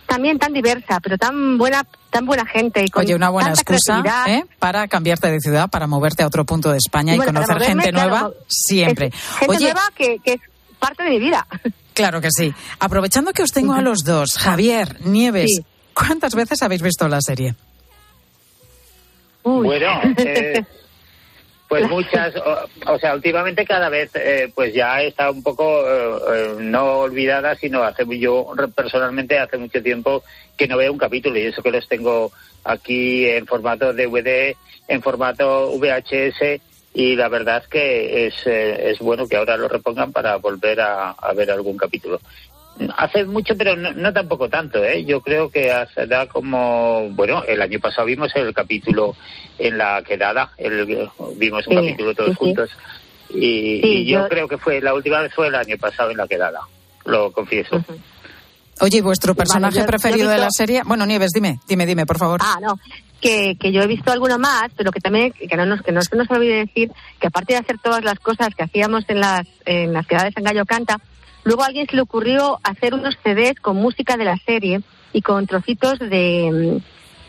también 0.05 0.37
tan 0.37 0.53
diversa, 0.53 0.99
pero 1.01 1.17
tan 1.17 1.57
buena, 1.57 1.83
tan 2.11 2.25
buena 2.27 2.45
gente. 2.45 2.83
Y 2.85 2.89
con 2.89 3.03
Oye, 3.05 3.15
una 3.15 3.29
buena 3.29 3.53
tanta 3.53 3.61
excusa. 3.73 4.25
¿eh? 4.29 4.45
para 4.59 4.87
cambiarte 4.87 5.29
de 5.31 5.39
ciudad, 5.39 5.67
para 5.69 5.87
moverte 5.87 6.21
a 6.23 6.27
otro 6.27 6.45
punto 6.45 6.69
de 6.71 6.77
España 6.77 7.13
y 7.15 7.17
Bueno, 7.17 7.33
conocer 7.33 7.55
moverme, 7.55 7.81
gente 7.83 7.89
claro, 7.91 8.09
nueva 8.09 8.31
siempre. 8.47 9.11
gente 9.39 9.55
Oye, 9.55 9.65
nueva 9.65 9.81
que, 9.95 10.19
que 10.23 10.33
es 10.33 10.41
parte 10.79 11.03
de 11.03 11.09
mi 11.09 11.19
vida. 11.19 11.45
claro 11.93 12.21
que 12.21 12.29
sí. 12.31 12.53
Aprovechando 12.79 13.33
que 13.33 13.41
os 13.43 13.51
tengo 13.51 13.73
a 13.73 13.81
los 13.81 14.03
dos, 14.05 14.37
Javier, 14.37 14.97
Nieves, 15.05 15.49
Sí. 15.57 15.65
¿cuántas 15.93 16.35
veces 16.35 16.61
habéis 16.61 16.83
visto 16.83 17.07
la 17.07 17.19
serie? 17.19 17.55
Bueno, 19.43 20.01
eh, 20.17 20.63
pues 21.67 21.89
muchas, 21.89 22.35
o, 22.35 22.93
o 22.93 22.99
sea, 22.99 23.13
últimamente 23.13 23.65
cada 23.65 23.89
vez 23.89 24.11
eh, 24.15 24.51
pues 24.53 24.73
ya 24.73 25.01
está 25.01 25.29
un 25.29 25.43
poco 25.43 25.83
eh, 25.85 26.19
eh, 26.33 26.55
no 26.59 26.99
olvidada, 26.99 27.55
sino 27.55 27.83
hace 27.83 28.05
yo 28.17 28.47
personalmente 28.75 29.37
hace 29.37 29.57
mucho 29.57 29.81
tiempo 29.83 30.23
que 30.55 30.67
no 30.67 30.77
veo 30.77 30.91
un 30.91 30.97
capítulo 30.97 31.37
y 31.37 31.43
eso 31.43 31.61
que 31.61 31.71
los 31.71 31.87
tengo 31.87 32.31
aquí 32.63 33.27
en 33.27 33.45
formato 33.45 33.93
DVD, 33.93 34.55
en 34.87 35.01
formato 35.01 35.77
VHS 35.77 36.61
y 36.93 37.15
la 37.15 37.27
verdad 37.27 37.61
es 37.61 37.67
que 37.67 38.27
es, 38.27 38.33
eh, 38.47 38.89
es 38.89 38.99
bueno 38.99 39.27
que 39.27 39.35
ahora 39.35 39.57
lo 39.57 39.67
repongan 39.67 40.11
para 40.11 40.37
volver 40.37 40.81
a, 40.81 41.11
a 41.11 41.33
ver 41.33 41.51
algún 41.51 41.77
capítulo. 41.77 42.19
Hace 42.97 43.25
mucho, 43.25 43.55
pero 43.57 43.75
no, 43.75 43.91
no 43.93 44.13
tampoco 44.13 44.49
tanto, 44.49 44.83
¿eh? 44.83 45.03
Yo 45.03 45.21
creo 45.21 45.49
que 45.49 45.71
hace 45.71 46.05
da 46.05 46.27
como, 46.27 47.09
bueno, 47.11 47.43
el 47.47 47.61
año 47.61 47.79
pasado 47.79 48.05
vimos 48.05 48.31
el 48.35 48.53
capítulo 48.53 49.15
en 49.57 49.77
la 49.77 50.03
quedada, 50.03 50.51
el, 50.57 50.85
vimos 51.37 51.65
un 51.67 51.73
Sí, 51.73 51.75
capítulo 51.75 52.13
todos 52.13 52.29
sí, 52.29 52.35
sí. 52.35 52.39
juntos. 52.39 52.69
Y, 53.29 53.81
Sí, 53.81 53.81
y 53.83 54.05
yo, 54.05 54.19
yo- 54.21 54.27
creo 54.29 54.47
que 54.47 54.57
fue, 54.57 54.79
la 54.81 54.93
última 54.93 55.21
vez 55.21 55.33
fue 55.33 55.47
el 55.47 55.55
año 55.55 55.75
pasado 55.77 56.11
en 56.11 56.17
la 56.17 56.27
quedada, 56.27 56.59
lo 57.05 57.31
confieso. 57.31 57.83
Oye, 58.79 58.99
¿y 58.99 59.01
vuestro 59.01 59.33
personaje 59.33 59.79
yo 59.79 59.85
preferido 59.87 60.29
de 60.29 60.37
la 60.37 60.51
serie? 60.51 60.83
Bueno, 60.85 61.05
Nieves, 61.07 61.31
dime, 61.33 61.59
dime, 61.67 61.85
dime, 61.87 62.05
por 62.05 62.19
favor. 62.19 62.39
Ah, 62.43 62.59
no. 62.61 62.79
Que, 63.19 63.55
que 63.59 63.71
yo 63.71 63.81
he 63.81 63.87
visto 63.87 64.11
alguno 64.11 64.37
más, 64.37 64.69
pero 64.77 64.91
que 64.91 64.99
también, 64.99 65.31
que 65.31 65.57
no 65.57 65.65
nos, 65.65 65.81
que 65.81 65.91
no 65.91 66.03
se 66.03 66.15
nos 66.15 66.29
olvide 66.29 66.57
decir 66.67 66.91
que 67.19 67.25
aparte 67.25 67.53
de 67.53 67.59
hacer 67.59 67.77
todas 67.79 68.03
las 68.03 68.19
cosas 68.19 68.49
que 68.55 68.61
hacíamos 68.63 69.03
en 69.07 69.19
las, 69.19 69.47
en 69.65 69.91
las 69.93 70.05
quedadas 70.05 70.33
en 70.37 70.43
Gallo 70.43 70.65
Canta, 70.67 70.99
luego 71.43 71.63
a 71.63 71.67
alguien 71.67 71.87
se 71.87 71.95
le 71.95 72.01
ocurrió 72.01 72.59
hacer 72.63 72.93
unos 72.93 73.17
CDs 73.23 73.59
con 73.59 73.77
música 73.77 74.17
de 74.17 74.25
la 74.25 74.37
serie 74.37 74.81
y 75.13 75.21
con 75.21 75.47
trocitos 75.47 75.99
de, 75.99 76.79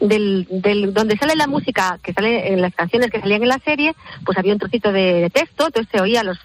mm, 0.01 0.07
del, 0.07 0.47
del, 0.51 0.95
donde 0.95 1.17
sale 1.17 1.37
la 1.37 1.47
música 1.47 1.99
que 2.03 2.13
sale 2.13 2.53
en 2.53 2.61
las 2.61 2.75
canciones 2.75 3.11
que 3.11 3.21
salían 3.21 3.43
en 3.43 3.49
la 3.49 3.59
serie, 3.59 3.95
pues 4.25 4.39
había 4.39 4.53
un 4.53 4.59
trocito 4.59 4.93
de, 4.93 5.31
texto, 5.33 5.67
entonces 5.67 5.91
se 5.93 6.01
oía 6.01 6.23
los, 6.23 6.39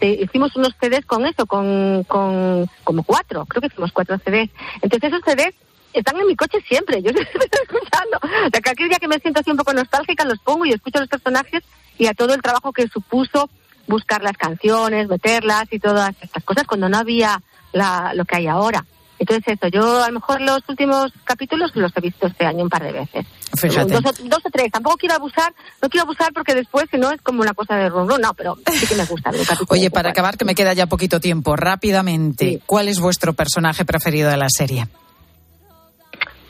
hicimos 0.00 0.56
unos 0.56 0.74
CDs 0.80 1.06
con 1.06 1.26
eso, 1.26 1.46
con, 1.46 2.04
con 2.04 2.66
como 2.84 3.02
cuatro, 3.02 3.46
creo 3.46 3.60
que 3.60 3.68
hicimos 3.68 3.92
cuatro 3.92 4.18
CDs. 4.18 4.50
Entonces 4.82 5.12
esos 5.12 5.22
CDs 5.24 5.54
están 5.92 6.18
en 6.18 6.26
mi 6.26 6.36
coche 6.36 6.58
siempre, 6.66 7.02
yo 7.02 7.12
los 7.12 7.22
estoy 7.22 7.40
escuchando. 7.62 8.18
O 8.22 8.50
sea, 8.50 8.62
cualquier 8.62 8.88
día 8.88 8.98
que 8.98 9.08
me 9.08 9.18
siento 9.18 9.40
así 9.40 9.50
un 9.50 9.56
poco 9.56 9.72
nostálgica 9.72 10.24
los 10.24 10.38
pongo 10.40 10.64
y 10.66 10.72
escucho 10.72 11.00
los 11.00 11.08
personajes 11.08 11.62
y 11.98 12.06
a 12.06 12.14
todo 12.14 12.34
el 12.34 12.42
trabajo 12.42 12.72
que 12.72 12.88
supuso 12.88 13.48
buscar 13.86 14.22
las 14.22 14.36
canciones, 14.36 15.08
meterlas 15.08 15.64
y 15.70 15.78
todas 15.78 16.14
estas 16.20 16.42
cosas 16.44 16.64
cuando 16.66 16.88
no 16.88 16.98
había 16.98 17.40
la, 17.72 18.12
lo 18.14 18.24
que 18.24 18.36
hay 18.36 18.46
ahora. 18.46 18.84
Entonces 19.18 19.54
eso, 19.56 19.68
yo 19.68 20.02
a 20.02 20.08
lo 20.08 20.14
mejor 20.14 20.40
los 20.40 20.62
últimos 20.68 21.12
capítulos 21.22 21.70
los 21.76 21.92
he 21.96 22.00
visto 22.00 22.26
este 22.26 22.44
año 22.44 22.64
un 22.64 22.68
par 22.68 22.82
de 22.82 22.90
veces. 22.90 23.24
Fíjate. 23.56 23.92
Dos, 23.94 24.04
o, 24.04 24.12
dos 24.24 24.40
o 24.44 24.50
tres, 24.50 24.72
tampoco 24.72 24.96
quiero 24.96 25.14
abusar, 25.14 25.52
no 25.80 25.88
quiero 25.88 26.02
abusar 26.02 26.32
porque 26.32 26.54
después 26.54 26.86
si 26.90 26.98
no 26.98 27.08
es 27.12 27.20
como 27.22 27.40
una 27.40 27.54
cosa 27.54 27.76
de 27.76 27.88
ron, 27.88 28.08
ron, 28.08 28.20
no, 28.20 28.34
pero 28.34 28.56
sí 28.72 28.84
que 28.84 28.96
me 28.96 29.04
gusta. 29.04 29.30
Oye, 29.68 29.90
para 29.92 30.10
acabar, 30.10 30.36
que 30.36 30.44
me 30.44 30.56
queda 30.56 30.72
ya 30.72 30.86
poquito 30.86 31.20
tiempo, 31.20 31.54
rápidamente, 31.54 32.60
¿cuál 32.66 32.88
es 32.88 32.98
vuestro 32.98 33.32
personaje 33.34 33.84
preferido 33.84 34.28
de 34.28 34.36
la 34.38 34.48
serie? 34.48 34.88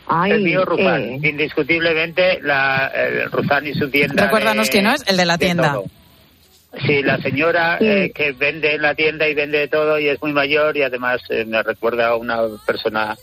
Ay, 0.07 0.33
el 0.33 0.43
mío 0.43 0.65
Rufán, 0.65 1.03
eh. 1.03 1.21
indiscutiblemente 1.23 2.41
la, 2.43 2.87
el 2.89 3.31
Rufán 3.31 3.67
y 3.67 3.75
su 3.75 3.89
tienda. 3.91 4.25
Recuérdanos 4.25 4.67
de- 4.67 4.71
quién 4.73 4.85
no 4.85 4.93
es, 4.95 5.03
el 5.07 5.17
de 5.17 5.25
la 5.27 5.39
tienda. 5.39 5.73
todo. 5.75 5.85
Sí, 6.87 7.03
la 7.03 7.19
señora 7.19 7.77
Sí. 7.79 7.87
eh, 7.87 8.13
que 8.15 8.33
vende 8.33 8.75
en 8.75 8.83
la 8.83 8.95
tienda 8.95 9.29
y 9.29 9.35
vende 9.35 9.59
de 9.59 9.69
todo 9.69 9.99
y 9.99 10.09
es 10.09 10.21
muy 10.23 10.33
mayor 10.33 10.77
y 10.77 10.83
además 10.83 11.21
eh, 11.29 11.45
me 11.45 11.63
recuerda 11.63 12.09
a 12.09 12.17
una 12.17 12.41
persona 12.67 13.17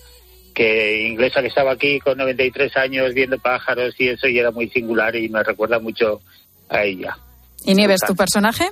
que 0.53 1.07
inglesa 1.07 1.41
que 1.41 1.47
estaba 1.47 1.71
aquí 1.71 1.99
con 1.99 2.17
93 2.17 2.75
años 2.77 3.13
viendo 3.13 3.39
pájaros 3.39 3.95
y 3.97 4.09
eso 4.09 4.27
y 4.27 4.37
era 4.37 4.51
muy 4.51 4.69
singular 4.69 5.15
y 5.15 5.29
me 5.29 5.41
recuerda 5.43 5.79
mucho 5.79 6.21
a 6.69 6.83
ella. 6.83 7.17
¿Y 7.65 7.73
Nieves, 7.73 8.01
tu 8.05 8.15
personaje? 8.15 8.69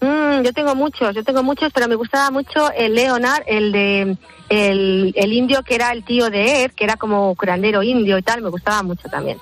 Mm, 0.00 0.42
yo 0.42 0.52
tengo 0.52 0.74
muchos, 0.74 1.14
yo 1.14 1.22
tengo 1.22 1.42
muchos, 1.42 1.72
pero 1.72 1.88
me 1.88 1.94
gustaba 1.94 2.30
mucho 2.30 2.72
el 2.72 2.94
Leonard, 2.94 3.42
el 3.46 3.70
de 3.72 4.16
el, 4.48 5.12
el 5.16 5.32
indio 5.32 5.62
que 5.62 5.74
era 5.76 5.92
el 5.92 6.04
tío 6.04 6.28
de 6.28 6.64
Ed, 6.64 6.72
que 6.72 6.84
era 6.84 6.96
como 6.96 7.34
curandero 7.36 7.82
indio 7.82 8.18
y 8.18 8.22
tal, 8.22 8.42
me 8.42 8.48
gustaba 8.50 8.82
mucho 8.82 9.08
también. 9.08 9.38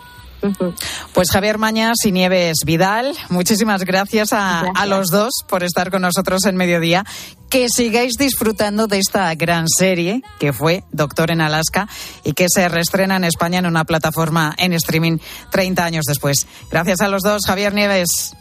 Pues 1.13 1.31
Javier 1.31 1.59
Mañas 1.59 1.99
y 2.05 2.13
Nieves 2.13 2.59
Vidal, 2.65 3.15
muchísimas 3.29 3.85
gracias 3.85 4.33
a, 4.33 4.61
a 4.61 4.87
los 4.87 5.09
dos 5.09 5.33
por 5.49 5.63
estar 5.63 5.91
con 5.91 6.03
nosotros 6.03 6.45
en 6.47 6.57
mediodía. 6.57 7.05
Que 7.49 7.69
sigáis 7.69 8.15
disfrutando 8.17 8.87
de 8.87 8.99
esta 8.99 9.35
gran 9.35 9.67
serie 9.69 10.23
que 10.39 10.53
fue 10.53 10.85
Doctor 10.93 11.33
en 11.33 11.41
Alaska 11.41 11.89
y 12.23 12.33
que 12.33 12.47
se 12.49 12.69
reestrena 12.69 13.17
en 13.17 13.25
España 13.25 13.59
en 13.59 13.67
una 13.67 13.85
plataforma 13.85 14.55
en 14.57 14.73
streaming 14.73 15.19
30 15.51 15.85
años 15.85 16.05
después. 16.07 16.47
Gracias 16.71 17.01
a 17.01 17.09
los 17.09 17.23
dos, 17.23 17.43
Javier 17.45 17.75
Nieves. 17.75 18.37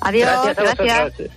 Adiós, 0.00 0.30
Gracias 0.44 0.58
a 0.58 0.74
gracias. 0.74 1.30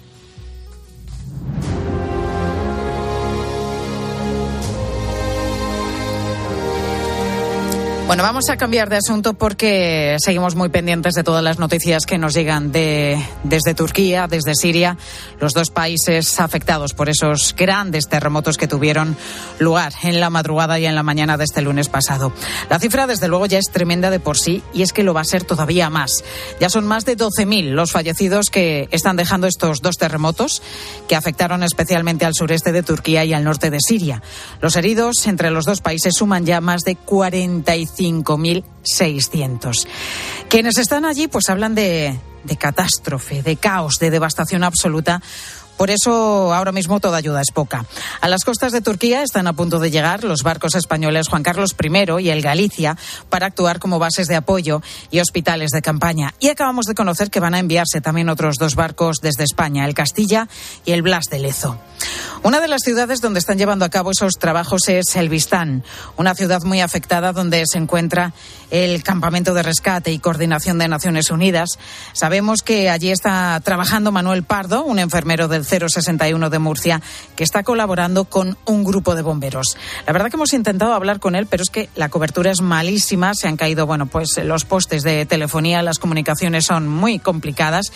Bueno, 8.10 8.24
vamos 8.24 8.50
a 8.50 8.58
cambiar 8.58 8.90
de 8.90 8.98
asunto 8.98 9.36
porque 9.36 10.18
seguimos 10.18 10.56
muy 10.56 10.70
pendientes 10.70 11.14
de 11.14 11.24
todas 11.24 11.44
las 11.44 11.60
noticias 11.60 12.08
que 12.08 12.18
nos 12.18 12.34
llegan 12.34 12.72
de, 12.72 13.24
desde 13.44 13.76
Turquía, 13.76 14.26
desde 14.28 14.56
Siria, 14.56 14.98
los 15.40 15.54
dos 15.54 15.70
países 15.70 16.40
afectados 16.40 16.96
por 16.96 17.08
esos 17.08 17.54
grandes 17.56 18.08
terremotos 18.08 18.58
que 18.58 18.68
tuvieron 18.68 19.16
lugar 19.60 19.94
en 20.02 20.20
la 20.20 20.32
madrugada 20.32 20.80
y 20.80 20.88
en 20.88 20.96
la 20.96 21.04
mañana 21.04 21.38
de 21.38 21.44
este 21.44 21.62
lunes 21.62 21.88
pasado. 21.88 22.34
La 22.68 22.80
cifra, 22.80 23.06
desde 23.06 23.28
luego, 23.28 23.46
ya 23.46 23.60
es 23.60 23.70
tremenda 23.72 24.10
de 24.10 24.20
por 24.20 24.40
sí 24.40 24.64
y 24.74 24.82
es 24.82 24.92
que 24.92 25.04
lo 25.04 25.14
va 25.14 25.22
a 25.22 25.26
ser 25.26 25.44
todavía 25.44 25.92
más. 25.92 26.24
Ya 26.60 26.72
son 26.72 26.88
más 26.88 27.06
de 27.06 27.16
12.000 27.16 27.74
los 27.74 27.92
fallecidos 27.92 28.50
que 28.50 28.90
están 28.90 29.18
dejando 29.18 29.46
estos 29.46 29.84
dos 29.84 29.98
terremotos 29.98 30.64
que 31.08 31.16
afectaron 31.16 31.62
especialmente 31.62 32.26
al 32.26 32.34
sureste 32.34 32.72
de 32.72 32.82
Turquía 32.82 33.24
y 33.24 33.34
al 33.34 33.44
norte 33.44 33.70
de 33.70 33.78
Siria. 33.80 34.24
Los 34.62 34.76
heridos 34.78 35.28
entre 35.28 35.52
los 35.52 35.66
dos 35.66 35.82
países 35.82 36.16
suman 36.16 36.48
ya 36.48 36.60
más 36.60 36.82
de 36.82 36.96
45.600. 38.00 39.88
Quienes 40.50 40.78
están 40.78 41.06
allí 41.06 41.28
pues 41.28 41.50
hablan 41.50 41.76
de, 41.76 42.18
de 42.44 42.58
catástrofe, 42.58 43.44
de 43.44 43.58
caos, 43.58 44.00
de 44.00 44.10
devastación 44.10 44.64
absoluta 44.64 45.22
Por 45.80 45.92
eso 45.92 46.54
ahora 46.54 46.74
mismo 46.74 47.00
toda 47.00 47.18
ayuda 47.18 47.40
es 47.40 47.52
poca. 47.54 47.86
A 48.20 48.28
las 48.28 48.44
costas 48.44 48.74
de 48.74 48.82
Turquía 48.82 49.24
están 49.24 49.48
a 49.48 49.54
punto 49.54 49.80
de 49.80 49.90
llegar 49.90 50.26
los 50.26 50.44
barcos 50.44 50.76
españoles 50.76 51.30
Juan 51.30 51.42
Carlos 51.42 51.74
I 51.82 52.22
y 52.22 52.30
el 52.32 52.42
Galicia 52.42 52.98
para 53.30 53.46
actuar 53.46 53.80
como 53.80 53.98
bases 53.98 54.28
de 54.28 54.36
apoyo 54.36 54.82
y 55.10 55.22
hospitales 55.22 55.72
de 55.72 55.82
campaña. 55.82 56.34
Y 56.42 56.50
acabamos 56.50 56.86
de 56.86 56.96
conocer 56.96 57.32
que 57.32 57.40
van 57.40 57.54
a 57.54 57.60
enviarse 57.60 58.02
también 58.02 58.28
otros 58.28 58.58
dos 58.58 58.76
barcos 58.76 59.20
desde 59.22 59.46
España, 59.46 59.86
el 59.86 59.94
Castilla 59.94 60.50
y 60.84 60.92
el 60.92 61.02
Blas 61.02 61.28
de 61.32 61.40
Lezo. 61.40 61.80
Una 62.44 62.60
de 62.60 62.68
las 62.68 62.82
ciudades 62.82 63.22
donde 63.22 63.40
están 63.40 63.58
llevando 63.58 63.86
a 63.86 63.90
cabo 63.90 64.12
esos 64.12 64.34
trabajos 64.34 64.88
es 64.88 65.16
Elbistán, 65.16 65.84
una 66.18 66.36
ciudad 66.36 66.62
muy 66.64 66.82
afectada 66.82 67.32
donde 67.34 67.64
se 67.66 67.78
encuentra 67.78 68.34
el 68.72 69.04
campamento 69.04 69.54
de 69.54 69.64
rescate 69.64 70.12
y 70.12 70.20
coordinación 70.20 70.78
de 70.78 70.88
Naciones 70.88 71.32
Unidas. 71.32 71.80
Sabemos 72.14 72.64
que 72.64 72.90
allí 72.90 73.12
está 73.12 73.60
trabajando 73.64 74.12
Manuel 74.12 74.44
Pardo, 74.44 74.84
un 74.84 75.00
enfermero 75.00 75.48
del 75.48 75.66
061 75.70 76.50
de 76.50 76.60
Murcia, 76.60 77.02
que 77.36 77.44
está 77.44 77.64
colaborando 77.64 78.26
con 78.26 78.58
un 78.66 78.84
grupo 78.84 79.16
de 79.16 79.22
bomberos. 79.22 79.78
La 80.06 80.14
verdad 80.14 80.30
que 80.30 80.36
hemos 80.36 80.54
intentado 80.54 80.94
hablar 80.94 81.20
con 81.20 81.36
él, 81.36 81.48
pero 81.48 81.64
es 81.64 81.70
que 81.70 81.90
la 81.96 82.10
cobertura 82.10 82.52
es 82.52 82.62
malísima, 82.62 83.34
se 83.34 83.48
han 83.48 83.58
caído, 83.58 83.86
bueno, 83.86 84.08
pues 84.08 84.40
los 84.44 84.66
postes 84.66 85.04
de 85.04 85.26
telefonía, 85.26 85.82
las 85.84 86.00
comunicaciones 86.00 86.66
son 86.66 86.88
muy 86.88 87.20
complicadas 87.20 87.92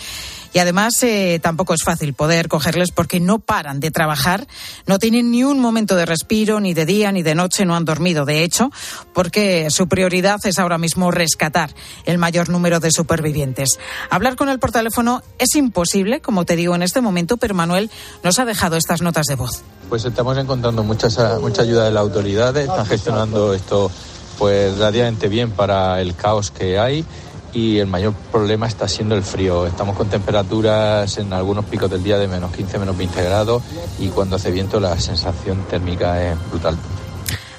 y 0.54 0.60
además 0.60 1.02
eh, 1.02 1.40
tampoco 1.42 1.74
es 1.74 1.82
fácil 1.82 2.14
poder 2.14 2.48
cogerles 2.48 2.92
porque 2.92 3.18
no 3.18 3.40
paran 3.40 3.80
de 3.80 3.90
trabajar, 3.90 4.46
no 4.86 4.98
tienen 5.00 5.32
ni 5.32 5.42
un 5.42 5.58
momento 5.58 5.96
de 5.96 6.06
respiro, 6.06 6.60
ni 6.60 6.72
de 6.74 6.86
día 6.86 7.10
ni 7.10 7.22
de 7.22 7.34
noche, 7.34 7.66
no 7.66 7.74
han 7.74 7.84
dormido, 7.84 8.24
de 8.24 8.44
hecho, 8.44 8.70
porque 9.12 9.68
su 9.70 9.88
prioridad 9.88 10.38
es 10.44 10.60
ahora 10.60 10.78
mismo 10.78 11.10
rescatar 11.10 11.74
el 12.06 12.18
mayor 12.18 12.48
número 12.48 12.78
de 12.78 12.92
supervivientes. 12.92 13.80
Hablar 14.10 14.36
con 14.36 14.48
él 14.48 14.60
por 14.60 14.70
teléfono 14.70 15.22
es 15.38 15.56
imposible, 15.56 16.20
como 16.20 16.44
te 16.44 16.54
digo 16.54 16.76
en 16.76 16.82
este 16.82 17.00
momento, 17.00 17.36
pero 17.36 17.54
Manuel 17.54 17.90
nos 18.22 18.38
ha 18.38 18.44
dejado 18.44 18.76
estas 18.76 19.02
notas 19.02 19.26
de 19.26 19.34
voz. 19.34 19.62
Pues 19.88 20.04
estamos 20.04 20.38
encontrando 20.38 20.84
mucha, 20.84 21.08
mucha 21.40 21.62
ayuda 21.62 21.86
de 21.86 21.90
las 21.90 22.00
autoridades, 22.00 22.68
están 22.68 22.86
gestionando 22.86 23.54
esto 23.54 23.90
pues 24.38 24.76
relativamente 24.76 25.28
bien 25.28 25.50
para 25.50 26.00
el 26.00 26.14
caos 26.14 26.50
que 26.50 26.78
hay 26.78 27.04
y 27.54 27.78
el 27.78 27.86
mayor 27.86 28.12
problema 28.32 28.66
está 28.66 28.88
siendo 28.88 29.14
el 29.14 29.22
frío. 29.22 29.66
Estamos 29.66 29.96
con 29.96 30.08
temperaturas 30.08 31.16
en 31.18 31.32
algunos 31.32 31.64
picos 31.64 31.90
del 31.90 32.02
día 32.02 32.18
de 32.18 32.28
menos 32.28 32.52
15, 32.52 32.78
menos 32.78 32.98
20 32.98 33.22
grados 33.22 33.62
y 33.98 34.08
cuando 34.08 34.36
hace 34.36 34.50
viento 34.50 34.80
la 34.80 34.98
sensación 34.98 35.64
térmica 35.70 36.22
es 36.22 36.36
brutal. 36.50 36.76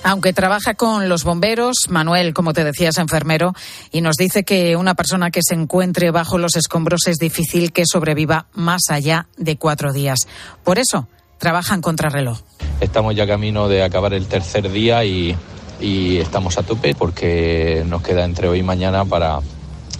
Aunque 0.03 0.33
trabaja 0.33 0.75
con 0.75 1.09
los 1.09 1.23
bomberos, 1.23 1.77
Manuel, 1.89 2.35
como 2.35 2.53
te 2.53 2.63
decía, 2.63 2.89
es 2.89 2.97
enfermero 2.99 3.53
y 3.91 4.01
nos 4.01 4.17
dice 4.17 4.43
que 4.43 4.75
una 4.75 4.93
persona 4.93 5.31
que 5.31 5.39
se 5.41 5.55
encuentre 5.55 6.11
bajo 6.11 6.37
los 6.37 6.55
escombros 6.57 7.07
es 7.07 7.17
difícil 7.17 7.71
que 7.71 7.85
sobreviva 7.91 8.45
más 8.53 8.83
allá 8.89 9.27
de 9.37 9.57
cuatro 9.57 9.93
días. 9.93 10.19
Por 10.63 10.77
eso, 10.77 11.07
trabajan 11.39 11.81
contrarreloj. 11.81 12.39
Estamos 12.81 13.15
ya 13.15 13.25
camino 13.25 13.67
de 13.67 13.81
acabar 13.83 14.13
el 14.13 14.27
tercer 14.27 14.71
día 14.71 15.03
y, 15.05 15.35
y 15.81 16.17
estamos 16.17 16.59
a 16.59 16.63
tope 16.63 16.93
porque 16.93 17.83
nos 17.87 18.03
queda 18.03 18.25
entre 18.25 18.47
hoy 18.47 18.59
y 18.59 18.63
mañana 18.63 19.05
para, 19.05 19.39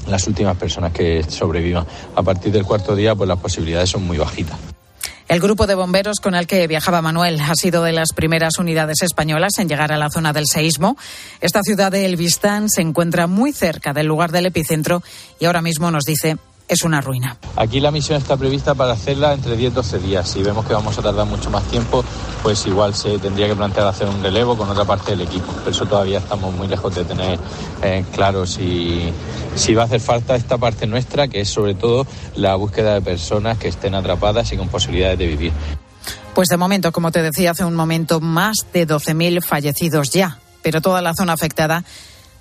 las 0.07 0.27
últimas 0.27 0.57
personas 0.57 0.91
que 0.91 1.23
sobrevivan. 1.23 1.85
A 2.15 2.23
partir 2.23 2.51
del 2.51 2.63
cuarto 2.63 2.95
día, 2.95 3.15
pues 3.15 3.27
las 3.27 3.39
posibilidades 3.39 3.89
son 3.89 4.05
muy 4.05 4.17
bajitas. 4.17 4.57
El 5.27 5.39
grupo 5.39 5.65
de 5.65 5.73
bomberos 5.73 6.19
con 6.19 6.35
el 6.35 6.45
que 6.45 6.67
viajaba 6.67 7.01
Manuel 7.01 7.41
ha 7.41 7.55
sido 7.55 7.81
de 7.83 7.91
las 7.91 8.13
primeras 8.13 8.59
unidades 8.59 9.01
españolas 9.01 9.57
en 9.57 9.67
llegar 9.67 9.91
a 9.91 9.97
la 9.97 10.11
zona 10.11 10.33
del 10.33 10.45
seísmo. 10.45 10.97
Esta 11.41 11.61
ciudad 11.63 11.91
de 11.91 12.05
Elbistán 12.05 12.69
se 12.69 12.81
encuentra 12.81 13.25
muy 13.25 13.51
cerca 13.51 13.91
del 13.91 14.05
lugar 14.05 14.31
del 14.31 14.45
epicentro 14.45 15.01
y 15.39 15.45
ahora 15.45 15.63
mismo 15.63 15.89
nos 15.89 16.03
dice 16.03 16.37
es 16.67 16.84
una 16.84 17.01
ruina. 17.01 17.38
Aquí 17.56 17.80
la 17.80 17.91
misión 17.91 18.17
está 18.17 18.38
prevista 18.38 18.73
para 18.75 18.93
hacerla 18.93 19.34
entre 19.34 19.56
10 19.56 19.71
y 19.71 19.75
12 19.75 19.99
días. 19.99 20.30
Si 20.30 20.41
vemos 20.41 20.65
que 20.65 20.73
vamos 20.73 20.97
a 20.97 21.01
tardar 21.01 21.25
mucho 21.25 21.49
más 21.49 21.63
tiempo, 21.65 22.04
pues 22.41 22.65
igual 22.65 22.93
se 22.95 23.17
tendría 23.19 23.47
que 23.47 23.56
plantear 23.56 23.88
hacer 23.88 24.08
un 24.08 24.21
relevo 24.21 24.58
con 24.58 24.69
otra 24.69 24.86
parte 24.86 25.12
del 25.12 25.21
equipo. 25.21 25.51
Por 25.51 25.71
eso 25.71 25.86
todavía 25.86 26.19
estamos 26.19 26.54
muy 26.54 26.67
lejos 26.67 26.93
de 26.95 27.06
tener 27.06 27.39
eh, 27.82 28.04
claro 28.13 28.45
si, 28.45 29.12
si 29.56 29.73
va 29.73 29.84
a 29.84 29.86
hacer 29.86 29.99
falta 29.99 30.36
esta 30.36 30.58
parte 30.58 30.88
nuestra, 30.88 31.28
que 31.28 31.41
es 31.41 31.49
sobre 31.49 31.75
todo 31.75 32.06
la 32.36 32.56
búsqueda 32.56 32.95
de 32.95 33.01
personas 33.01 33.58
que 33.58 33.67
estén 33.67 33.95
atrapadas 33.95 34.51
y 34.51 34.58
con 34.58 34.69
posibilidades 34.69 35.19
de 35.19 35.28
vivir. 35.28 35.54
Pues 36.34 36.49
de 36.49 36.58
momento, 36.58 36.91
como 36.91 37.12
te 37.12 37.21
decía 37.21 37.51
hace 37.51 37.63
un 37.63 37.75
momento, 37.75 38.19
más 38.19 38.65
de 38.73 38.86
12.000 38.86 39.41
fallecidos 39.41 40.10
ya, 40.10 40.39
pero 40.62 40.82
toda 40.82 41.01
la 41.01 41.13
zona 41.13 41.34
afectada 41.34 41.86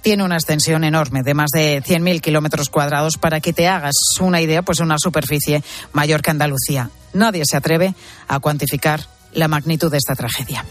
tiene 0.04 0.22
una 0.22 0.36
extensión 0.36 0.84
enorme 0.84 1.22
de 1.22 1.32
más 1.32 1.48
de 1.50 1.82
100.000 1.82 2.20
kilómetros 2.20 2.68
cuadrados. 2.68 3.16
Para 3.16 3.40
que 3.40 3.54
te 3.54 3.66
hagas 3.66 3.94
una 4.20 4.42
idea, 4.42 4.62
pues 4.62 4.78
una 4.80 4.98
superficie 4.98 5.64
mayor 5.92 6.20
que 6.20 6.30
Andalucía. 6.30 6.90
Nadie 7.14 7.42
se 7.44 7.56
atreve 7.56 7.94
a 8.28 8.38
cuantificar 8.38 9.00
la 9.32 9.48
magnitud 9.48 9.90
de 9.90 9.96
esta 9.96 10.14
tragedia. 10.14 10.64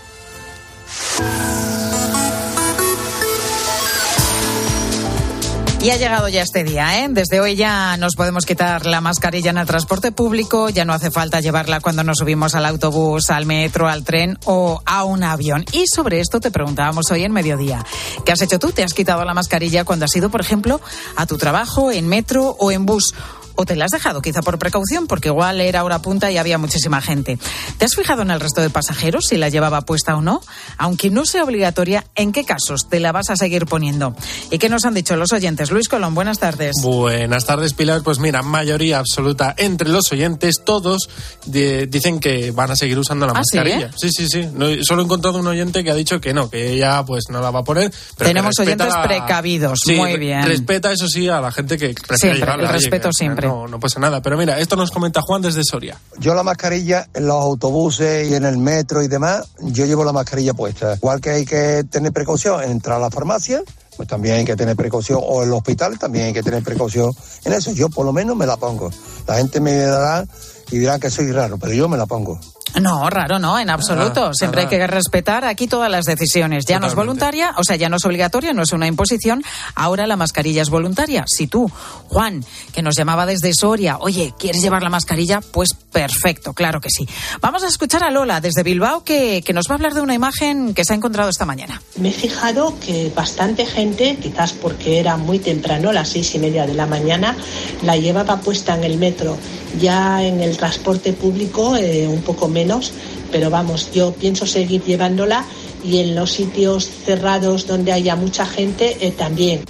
Y 5.83 5.89
ha 5.89 5.97
llegado 5.97 6.29
ya 6.29 6.43
este 6.43 6.63
día, 6.63 7.03
¿eh? 7.03 7.07
Desde 7.09 7.41
hoy 7.41 7.57
ya 7.57 7.97
nos 7.97 8.15
podemos 8.15 8.45
quitar 8.45 8.85
la 8.85 9.01
mascarilla 9.01 9.49
en 9.49 9.57
el 9.57 9.67
transporte 9.67 10.13
público, 10.13 10.69
ya 10.69 10.85
no 10.85 10.93
hace 10.93 11.11
falta 11.11 11.41
llevarla 11.41 11.81
cuando 11.81 12.05
nos 12.05 12.19
subimos 12.19 12.55
al 12.55 12.65
autobús, 12.65 13.29
al 13.29 13.45
metro, 13.45 13.89
al 13.89 14.05
tren 14.05 14.39
o 14.45 14.81
a 14.85 15.03
un 15.03 15.23
avión. 15.23 15.65
Y 15.73 15.87
sobre 15.87 16.21
esto 16.21 16.39
te 16.39 16.51
preguntábamos 16.51 17.11
hoy 17.11 17.25
en 17.25 17.33
mediodía. 17.33 17.85
¿Qué 18.25 18.31
has 18.31 18.41
hecho 18.41 18.59
tú? 18.59 18.71
¿Te 18.71 18.81
has 18.81 18.93
quitado 18.93 19.25
la 19.25 19.33
mascarilla 19.33 19.83
cuando 19.83 20.05
has 20.05 20.15
ido, 20.15 20.29
por 20.29 20.39
ejemplo, 20.39 20.79
a 21.17 21.25
tu 21.25 21.37
trabajo, 21.37 21.91
en 21.91 22.07
metro 22.07 22.55
o 22.57 22.71
en 22.71 22.85
bus? 22.85 23.13
O 23.55 23.65
te 23.65 23.75
la 23.75 23.85
has 23.85 23.91
dejado 23.91 24.21
quizá 24.21 24.41
por 24.41 24.57
precaución 24.59 25.07
porque 25.07 25.29
igual 25.29 25.61
era 25.61 25.83
hora 25.83 25.99
punta 26.01 26.31
y 26.31 26.37
había 26.37 26.57
muchísima 26.57 27.01
gente. 27.01 27.37
¿Te 27.77 27.85
has 27.85 27.95
fijado 27.95 28.21
en 28.21 28.31
el 28.31 28.39
resto 28.39 28.61
de 28.61 28.69
pasajeros 28.69 29.25
si 29.27 29.37
la 29.37 29.49
llevaba 29.49 29.81
puesta 29.81 30.15
o 30.15 30.21
no? 30.21 30.41
Aunque 30.77 31.09
no 31.09 31.25
sea 31.25 31.43
obligatoria, 31.43 32.05
¿en 32.15 32.31
qué 32.31 32.45
casos 32.45 32.87
te 32.89 32.99
la 32.99 33.11
vas 33.11 33.29
a 33.29 33.35
seguir 33.35 33.65
poniendo? 33.65 34.15
¿Y 34.51 34.57
qué 34.57 34.69
nos 34.69 34.85
han 34.85 34.93
dicho 34.93 35.15
los 35.15 35.31
oyentes? 35.33 35.71
Luis 35.71 35.87
Colón, 35.87 36.15
buenas 36.15 36.39
tardes. 36.39 36.73
Buenas 36.81 37.45
tardes, 37.45 37.73
Pilar. 37.73 38.01
Pues 38.03 38.19
mira, 38.19 38.41
mayoría 38.41 38.99
absoluta 38.99 39.53
entre 39.57 39.89
los 39.89 40.11
oyentes, 40.11 40.61
todos 40.65 41.09
dicen 41.45 42.19
que 42.19 42.51
van 42.51 42.71
a 42.71 42.75
seguir 42.75 42.97
usando 42.99 43.25
la 43.25 43.33
¿Ah, 43.33 43.41
sí, 43.43 43.57
mascarilla. 43.57 43.87
eh? 43.87 43.91
Sí, 43.95 44.09
sí, 44.11 44.27
sí. 44.27 44.47
No, 44.53 44.67
solo 44.83 45.01
he 45.01 45.05
encontrado 45.05 45.39
un 45.39 45.47
oyente 45.47 45.83
que 45.83 45.91
ha 45.91 45.95
dicho 45.95 46.19
que 46.19 46.33
no, 46.33 46.49
que 46.49 46.71
ella 46.71 47.03
pues 47.05 47.25
no 47.29 47.41
la 47.41 47.51
va 47.51 47.59
a 47.59 47.63
poner. 47.63 47.91
pero 48.17 48.29
Tenemos 48.29 48.53
oyentes 48.59 48.87
la- 48.93 49.03
precavidos, 49.03 49.79
Sí, 49.85 49.95
muy 49.95 50.17
bien. 50.17 50.43
Respeta, 50.43 50.91
eso 50.91 51.07
sí, 51.07 51.27
a 51.29 51.39
la 51.41 51.51
gente 51.51 51.77
que 51.77 51.89
prefiere 51.93 52.17
Siempre, 52.17 52.39
llevarla. 52.39 52.67
el 52.67 52.73
respeto 52.73 53.09
siempre. 53.11 53.42
No, 53.47 53.67
no 53.67 53.79
pasa 53.79 53.99
nada. 53.99 54.21
Pero 54.21 54.37
mira, 54.37 54.59
esto 54.59 54.75
nos 54.75 54.91
comenta 54.91 55.21
Juan 55.21 55.41
desde 55.41 55.63
Soria. 55.63 55.99
Yo 56.19 56.33
la 56.33 56.43
mascarilla 56.43 57.07
en 57.13 57.27
los 57.27 57.35
autobuses 57.35 58.29
y 58.29 58.35
en 58.35 58.45
el 58.45 58.57
metro 58.57 59.01
y 59.03 59.07
demás, 59.07 59.47
yo 59.59 59.85
llevo 59.85 60.03
la 60.03 60.13
mascarilla 60.13 60.53
puesta. 60.53 60.95
Igual 60.95 61.21
que 61.21 61.29
hay 61.31 61.45
que 61.45 61.83
tener 61.89 62.11
precaución 62.11 62.63
en 62.63 62.71
entrar 62.71 62.97
a 62.97 63.01
la 63.01 63.09
farmacia, 63.09 63.61
pues 63.95 64.07
también 64.07 64.35
hay 64.35 64.45
que 64.45 64.55
tener 64.55 64.75
precaución, 64.75 65.19
o 65.21 65.43
en 65.43 65.49
los 65.49 65.59
hospitales 65.59 65.99
también 65.99 66.25
hay 66.25 66.33
que 66.33 66.43
tener 66.43 66.63
precaución 66.63 67.11
en 67.45 67.53
eso. 67.53 67.71
Yo 67.71 67.89
por 67.89 68.05
lo 68.05 68.13
menos 68.13 68.35
me 68.35 68.45
la 68.45 68.57
pongo. 68.57 68.89
La 69.27 69.35
gente 69.37 69.59
me 69.59 69.75
dará 69.77 70.25
y 70.71 70.77
dirá 70.77 70.99
que 70.99 71.09
soy 71.09 71.31
raro, 71.31 71.57
pero 71.57 71.73
yo 71.73 71.87
me 71.87 71.97
la 71.97 72.05
pongo. 72.05 72.39
No, 72.81 73.09
raro 73.09 73.37
no, 73.39 73.59
en 73.59 73.69
absoluto. 73.69 74.27
Ah, 74.27 74.31
Siempre 74.33 74.61
ah. 74.61 74.63
hay 74.63 74.69
que 74.69 74.87
respetar 74.87 75.45
aquí 75.45 75.67
todas 75.67 75.91
las 75.91 76.05
decisiones. 76.05 76.65
Ya 76.65 76.79
no 76.79 76.87
es 76.87 76.95
voluntaria, 76.95 77.53
o 77.57 77.63
sea, 77.63 77.75
ya 77.75 77.89
no 77.89 77.97
es 77.97 78.05
obligatoria, 78.05 78.53
no 78.53 78.63
es 78.63 78.71
una 78.71 78.87
imposición. 78.87 79.43
Ahora 79.75 80.07
la 80.07 80.15
mascarilla 80.15 80.61
es 80.61 80.69
voluntaria. 80.69 81.23
Si 81.27 81.47
tú, 81.47 81.71
Juan, 82.07 82.43
que 82.73 82.81
nos 82.81 82.95
llamaba 82.95 83.25
desde 83.25 83.53
Soria, 83.53 83.97
oye, 83.99 84.33
¿quieres 84.39 84.61
llevar 84.61 84.81
la 84.81 84.89
mascarilla? 84.89 85.41
Pues 85.41 85.73
perfecto, 85.73 86.53
claro 86.53 86.81
que 86.81 86.89
sí. 86.89 87.07
Vamos 87.41 87.63
a 87.63 87.67
escuchar 87.67 88.03
a 88.03 88.09
Lola 88.09 88.41
desde 88.41 88.63
Bilbao 88.63 89.03
que, 89.03 89.43
que 89.45 89.53
nos 89.53 89.67
va 89.67 89.73
a 89.73 89.75
hablar 89.75 89.93
de 89.93 90.01
una 90.01 90.15
imagen 90.15 90.73
que 90.73 90.83
se 90.83 90.93
ha 90.93 90.95
encontrado 90.95 91.29
esta 91.29 91.45
mañana. 91.45 91.81
Me 91.97 92.09
he 92.09 92.13
fijado 92.13 92.79
que 92.79 93.11
bastante 93.15 93.65
gente, 93.65 94.17
quizás 94.21 94.53
porque 94.53 94.99
era 94.99 95.17
muy 95.17 95.39
temprano, 95.39 95.91
las 95.91 96.09
seis 96.09 96.33
y 96.33 96.39
media 96.39 96.65
de 96.65 96.73
la 96.73 96.87
mañana, 96.87 97.35
la 97.83 97.97
llevaba 97.97 98.39
puesta 98.39 98.75
en 98.75 98.83
el 98.83 98.97
metro. 98.97 99.37
Ya 99.79 100.23
en 100.23 100.39
el 100.41 100.55
transporte 100.55 101.13
público 101.13 101.75
eh, 101.75 102.07
un 102.07 102.21
poco 102.21 102.47
menos, 102.53 102.93
pero 103.31 103.49
vamos, 103.49 103.91
yo 103.93 104.13
pienso 104.13 104.45
seguir 104.45 104.83
llevándola 104.83 105.45
y 105.83 105.97
en 105.99 106.15
los 106.15 106.31
sitios 106.31 106.87
cerrados 107.05 107.67
donde 107.67 107.91
haya 107.91 108.15
mucha 108.15 108.45
gente 108.45 109.05
eh, 109.05 109.11
también. 109.11 109.65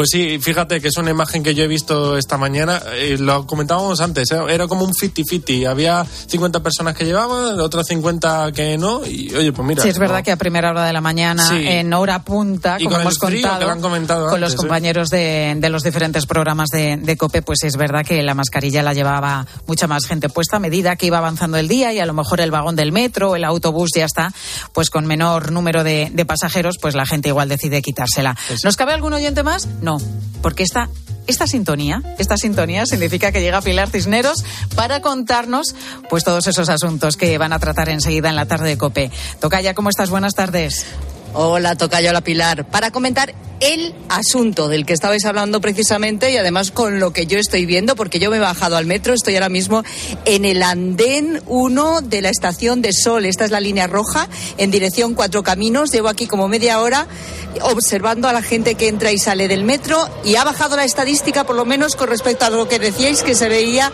Pues 0.00 0.08
sí, 0.12 0.38
fíjate 0.40 0.80
que 0.80 0.88
es 0.88 0.96
una 0.96 1.10
imagen 1.10 1.42
que 1.42 1.54
yo 1.54 1.62
he 1.62 1.66
visto 1.68 2.16
esta 2.16 2.38
mañana, 2.38 2.80
eh, 2.94 3.18
lo 3.18 3.46
comentábamos 3.46 4.00
antes, 4.00 4.30
¿eh? 4.32 4.38
era 4.48 4.66
como 4.66 4.86
un 4.86 4.92
50-50, 4.92 5.66
había 5.68 6.06
50 6.06 6.62
personas 6.62 6.96
que 6.96 7.04
llevaban, 7.04 7.60
otras 7.60 7.86
50 7.88 8.50
que 8.52 8.78
no, 8.78 9.04
y 9.04 9.30
oye, 9.34 9.52
pues 9.52 9.68
mira. 9.68 9.82
Sí, 9.82 9.90
es 9.90 9.98
verdad 9.98 10.20
no- 10.20 10.24
que 10.24 10.32
a 10.32 10.36
primera 10.36 10.70
hora 10.70 10.86
de 10.86 10.94
la 10.94 11.02
mañana, 11.02 11.46
Sí. 11.46 11.56
en 11.68 11.92
hora 11.92 12.22
punta, 12.24 12.76
Y 12.78 12.84
como 12.84 12.96
con 12.96 13.02
hemos 13.02 13.18
contado, 13.18 13.68
han 13.70 13.82
comentado 13.82 14.28
con 14.30 14.40
los 14.40 14.54
¿eh? 14.54 14.56
compañeros 14.56 15.10
de, 15.10 15.54
de 15.58 15.68
los 15.68 15.82
diferentes 15.82 16.24
programas 16.24 16.70
de, 16.70 16.96
de 16.96 17.16
COPE, 17.18 17.42
pues 17.42 17.62
es 17.64 17.76
verdad 17.76 18.02
que 18.02 18.22
la 18.22 18.32
mascarilla 18.34 18.82
la 18.82 18.94
llevaba 18.94 19.46
mucha 19.66 19.86
más 19.86 20.06
gente 20.06 20.30
puesta 20.30 20.56
a 20.56 20.60
medida 20.60 20.96
que 20.96 21.04
iba 21.04 21.18
avanzando 21.18 21.58
el 21.58 21.68
día 21.68 21.92
y 21.92 21.98
a 21.98 22.06
lo 22.06 22.14
mejor 22.14 22.40
el 22.40 22.50
vagón 22.50 22.74
del 22.74 22.90
metro 22.90 23.32
o 23.32 23.36
el 23.36 23.44
autobús 23.44 23.90
ya 23.94 24.06
está, 24.06 24.32
pues 24.72 24.88
con 24.88 25.04
menor 25.04 25.52
número 25.52 25.84
de, 25.84 26.08
de 26.10 26.24
pasajeros, 26.24 26.76
pues 26.80 26.94
la 26.94 27.04
gente 27.04 27.28
igual 27.28 27.50
decide 27.50 27.82
quitársela. 27.82 28.34
¿Nos 28.64 28.76
cabe 28.78 28.94
algún 28.94 29.12
oyente 29.12 29.42
más? 29.42 29.68
No. 29.82 29.89
Porque 30.42 30.62
esta 30.62 30.88
esta 31.26 31.46
sintonía, 31.46 32.02
esta 32.18 32.36
sintonía 32.36 32.86
significa 32.86 33.30
que 33.30 33.40
llega 33.40 33.60
Pilar 33.60 33.88
Cisneros 33.88 34.44
para 34.74 35.00
contarnos 35.00 35.76
pues 36.08 36.24
todos 36.24 36.46
esos 36.48 36.68
asuntos 36.68 37.16
que 37.16 37.38
van 37.38 37.52
a 37.52 37.60
tratar 37.60 37.88
enseguida 37.88 38.30
en 38.30 38.36
la 38.36 38.46
tarde 38.46 38.68
de 38.68 38.78
Cope. 38.78 39.12
Tocaya, 39.38 39.74
¿cómo 39.74 39.90
estás? 39.90 40.10
Buenas 40.10 40.34
tardes. 40.34 40.86
Hola, 41.32 41.76
Tocayo, 41.76 42.10
hola 42.10 42.22
Pilar. 42.22 42.66
Para 42.66 42.90
comentar 42.90 43.32
el 43.60 43.94
asunto 44.08 44.66
del 44.66 44.84
que 44.84 44.94
estabais 44.94 45.24
hablando 45.26 45.60
precisamente 45.60 46.32
y 46.32 46.36
además 46.36 46.72
con 46.72 46.98
lo 46.98 47.12
que 47.12 47.26
yo 47.26 47.38
estoy 47.38 47.66
viendo, 47.66 47.94
porque 47.94 48.18
yo 48.18 48.32
me 48.32 48.38
he 48.38 48.40
bajado 48.40 48.76
al 48.76 48.84
metro, 48.84 49.14
estoy 49.14 49.34
ahora 49.34 49.48
mismo 49.48 49.84
en 50.24 50.44
el 50.44 50.60
andén 50.60 51.40
1 51.46 52.00
de 52.00 52.22
la 52.22 52.30
estación 52.30 52.82
de 52.82 52.92
Sol. 52.92 53.26
Esta 53.26 53.44
es 53.44 53.52
la 53.52 53.60
línea 53.60 53.86
roja 53.86 54.28
en 54.58 54.72
dirección 54.72 55.14
Cuatro 55.14 55.44
Caminos. 55.44 55.92
Llevo 55.92 56.08
aquí 56.08 56.26
como 56.26 56.48
media 56.48 56.80
hora 56.80 57.06
observando 57.62 58.26
a 58.26 58.32
la 58.32 58.42
gente 58.42 58.74
que 58.74 58.88
entra 58.88 59.12
y 59.12 59.18
sale 59.18 59.46
del 59.46 59.62
metro 59.62 60.08
y 60.24 60.34
ha 60.34 60.42
bajado 60.42 60.74
la 60.74 60.84
estadística 60.84 61.44
por 61.44 61.54
lo 61.54 61.64
menos 61.64 61.94
con 61.94 62.08
respecto 62.08 62.44
a 62.44 62.50
lo 62.50 62.66
que 62.66 62.80
decíais 62.80 63.22
que 63.22 63.36
se 63.36 63.48
veía 63.48 63.92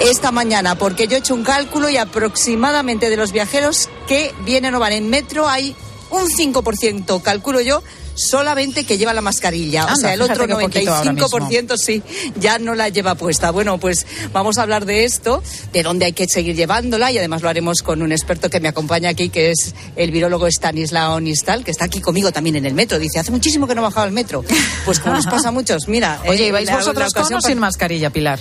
esta 0.00 0.30
mañana, 0.30 0.76
porque 0.76 1.08
yo 1.08 1.16
he 1.16 1.18
hecho 1.18 1.34
un 1.34 1.42
cálculo 1.42 1.88
y 1.88 1.96
aproximadamente 1.96 3.10
de 3.10 3.16
los 3.16 3.32
viajeros 3.32 3.88
que 4.06 4.32
vienen 4.44 4.76
o 4.76 4.78
van 4.80 4.92
en 4.92 5.10
metro 5.10 5.48
hay 5.48 5.74
un 6.10 6.30
5%, 6.30 7.22
calculo 7.22 7.60
yo, 7.60 7.82
solamente 8.18 8.84
que 8.84 8.98
lleva 8.98 9.12
la 9.12 9.20
mascarilla. 9.20 9.86
o 9.86 9.96
sea, 9.96 10.14
el 10.14 10.22
otro 10.22 10.46
95% 10.46 11.76
sí, 11.76 12.02
ya 12.36 12.58
no 12.58 12.74
la 12.74 12.88
lleva 12.88 13.14
puesta. 13.14 13.50
Bueno, 13.50 13.78
pues 13.78 14.06
vamos 14.32 14.58
a 14.58 14.62
hablar 14.62 14.84
de 14.84 15.04
esto, 15.04 15.42
de 15.72 15.82
dónde 15.82 16.06
hay 16.06 16.12
que 16.12 16.26
seguir 16.28 16.56
llevándola 16.56 17.12
y 17.12 17.18
además 17.18 17.42
lo 17.42 17.48
haremos 17.48 17.82
con 17.82 18.02
un 18.02 18.12
experto 18.12 18.50
que 18.50 18.60
me 18.60 18.68
acompaña 18.68 19.10
aquí, 19.10 19.28
que 19.28 19.50
es 19.50 19.74
el 19.96 20.10
virólogo 20.10 20.46
Stanislao 20.46 21.20
Nistal, 21.20 21.64
que 21.64 21.70
está 21.70 21.84
aquí 21.84 22.00
conmigo 22.00 22.32
también 22.32 22.56
en 22.56 22.66
el 22.66 22.74
metro. 22.74 22.98
Dice, 22.98 23.18
hace 23.18 23.30
muchísimo 23.30 23.66
que 23.66 23.74
no 23.74 23.82
he 23.82 23.84
bajado 23.84 24.06
al 24.06 24.12
metro. 24.12 24.44
Pues 24.84 25.00
como 25.00 25.14
nos 25.14 25.26
pasa 25.26 25.48
a 25.48 25.52
muchos, 25.52 25.88
mira. 25.88 26.20
Oye, 26.26 26.48
¿y 26.48 26.50
vais 26.50 26.70
vosotros 26.70 27.12
con 27.12 27.34
o 27.34 27.40
sin 27.40 27.58
mascarilla, 27.58 28.10
Pilar? 28.10 28.38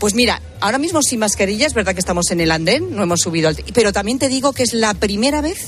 Pues 0.00 0.14
mira, 0.14 0.40
ahora 0.60 0.78
mismo 0.78 1.02
sin 1.02 1.20
mascarilla, 1.20 1.66
es 1.66 1.74
verdad 1.74 1.92
que 1.92 2.00
estamos 2.00 2.30
en 2.30 2.40
el 2.40 2.50
andén, 2.50 2.96
no 2.96 3.02
hemos 3.02 3.20
subido 3.20 3.50
al... 3.50 3.56
Pero 3.74 3.92
también 3.92 4.18
te 4.18 4.30
digo 4.30 4.54
que 4.54 4.62
es 4.62 4.72
la 4.72 4.94
primera 4.94 5.42
vez 5.42 5.66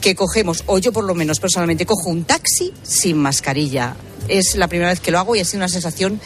que 0.00 0.14
cogemos, 0.14 0.64
o 0.64 0.78
yo 0.78 0.90
por 0.90 1.04
lo 1.04 1.14
menos 1.14 1.38
personalmente, 1.38 1.84
cojo 1.84 2.08
un 2.08 2.24
taxi 2.24 2.72
sin 2.82 3.18
mascarilla. 3.18 3.94
Es 4.26 4.56
la 4.56 4.68
primera 4.68 4.88
vez 4.88 5.00
que 5.00 5.10
lo 5.10 5.18
hago 5.18 5.36
y 5.36 5.40
ha 5.40 5.44
sido 5.44 5.58
una 5.58 5.68
sensación 5.68 6.18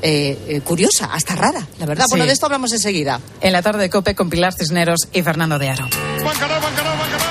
eh, 0.00 0.38
eh, 0.48 0.60
curiosa, 0.62 1.10
hasta 1.12 1.36
rara, 1.36 1.68
la 1.78 1.84
verdad. 1.84 2.06
Bueno, 2.08 2.24
de 2.24 2.32
esto 2.32 2.46
hablamos 2.46 2.72
enseguida. 2.72 3.20
En 3.42 3.52
la 3.52 3.60
tarde 3.60 3.82
de 3.82 3.90
COPE 3.90 4.14
con 4.14 4.30
Pilar 4.30 4.54
Cisneros 4.54 5.08
y 5.12 5.22
Fernando 5.22 5.58
de 5.58 5.68
Aro. 5.68 5.88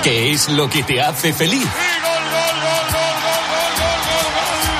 ¿Qué 0.04 0.30
es 0.30 0.48
lo 0.48 0.70
que 0.70 0.84
te 0.84 1.02
hace 1.02 1.32
feliz? 1.32 1.66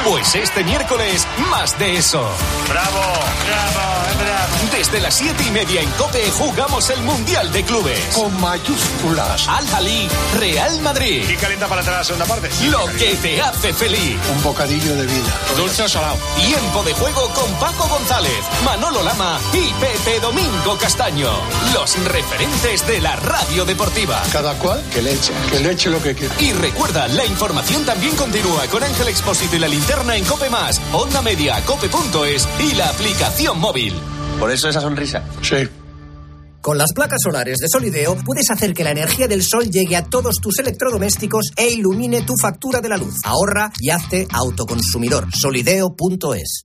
Pues 0.05 0.35
este 0.35 0.65
miércoles, 0.65 1.29
más 1.49 1.79
de 1.79 1.97
eso. 1.97 2.29
¡Bravo! 2.69 3.01
¡Bravo! 3.47 4.21
¡Bravo! 4.21 4.53
Desde 4.73 5.01
las 5.01 5.15
siete 5.15 5.45
y 5.47 5.51
media 5.53 5.81
en 5.81 5.89
COPE 5.93 6.29
jugamos 6.33 6.91
el 6.91 7.01
Mundial 7.03 7.53
de 7.53 7.63
Clubes. 7.63 8.01
Con 8.13 8.41
mayúsculas. 8.41 9.47
Al 9.49 9.65
Jalí, 9.69 10.09
Real 10.41 10.81
Madrid. 10.81 11.23
Y 11.29 11.37
calienta 11.37 11.69
para 11.69 11.83
entrar 11.83 11.97
a 11.97 11.99
la 12.01 12.05
segunda 12.05 12.27
parte. 12.27 12.51
Lo 12.69 12.85
que 12.87 13.15
te 13.23 13.41
hace 13.41 13.73
feliz. 13.73 14.17
Un 14.35 14.43
bocadillo 14.43 14.97
de 14.97 15.07
vida. 15.07 15.41
Dulce 15.57 15.85
o 15.85 15.89
salado. 15.89 16.17
Tiempo 16.37 16.83
de 16.83 16.95
juego 16.95 17.29
con 17.29 17.53
Paco 17.61 17.87
González, 17.87 18.45
Manolo 18.65 19.05
Lama 19.05 19.39
y 19.53 19.73
Pepe 19.75 20.19
Domingo 20.19 20.77
Castaño. 20.79 21.31
Los 21.75 21.97
referentes 22.07 22.85
de 22.89 23.01
la 23.01 23.15
radio 23.17 23.65
deportiva. 23.65 24.21
Cada 24.33 24.55
cual 24.55 24.83
que 24.93 25.01
le 25.01 25.13
eche, 25.13 25.33
que 25.51 25.61
le 25.61 25.71
eche 25.71 25.91
lo 25.91 26.03
que 26.03 26.15
quiera. 26.17 26.35
Y 26.41 26.53
recuerda, 26.55 27.07
la 27.07 27.25
información 27.25 27.85
también 27.85 28.17
continúa 28.17 28.67
con 28.67 28.83
Ángel 28.83 29.07
Expósito 29.09 29.55
y 29.57 29.59
la 29.61 29.69
linterna 29.69 29.92
en 29.93 30.25
Cope 30.25 30.49
Más, 30.49 30.81
Onda 30.93 31.21
Media, 31.23 31.63
Cope.es 31.67 32.49
y 32.59 32.75
la 32.75 32.89
aplicación 32.89 33.61
móvil. 33.61 33.95
Por 34.41 34.51
eso 34.51 34.69
esa 34.69 34.81
sonrisa. 34.81 35.23
Sí. 35.43 35.69
Con 36.61 36.79
las 36.79 36.93
placas 36.93 37.19
solares 37.23 37.59
de 37.59 37.69
Solideo 37.69 38.17
puedes 38.25 38.51
hacer 38.51 38.73
que 38.73 38.85
la 38.85 38.91
energía 38.91 39.29
del 39.29 39.43
sol 39.43 39.71
llegue 39.71 39.97
a 39.97 40.05
todos 40.05 40.37
tus 40.37 40.59
electrodomésticos 40.59 41.53
e 41.57 41.71
ilumine 41.71 42.23
tu 42.23 42.35
factura 42.41 42.81
de 42.81 42.89
la 42.89 42.97
luz. 42.97 43.15
Ahorra 43.25 43.71
y 43.81 43.91
hazte 43.91 44.27
autoconsumidor. 44.33 45.29
Solideo.es. 45.33 46.65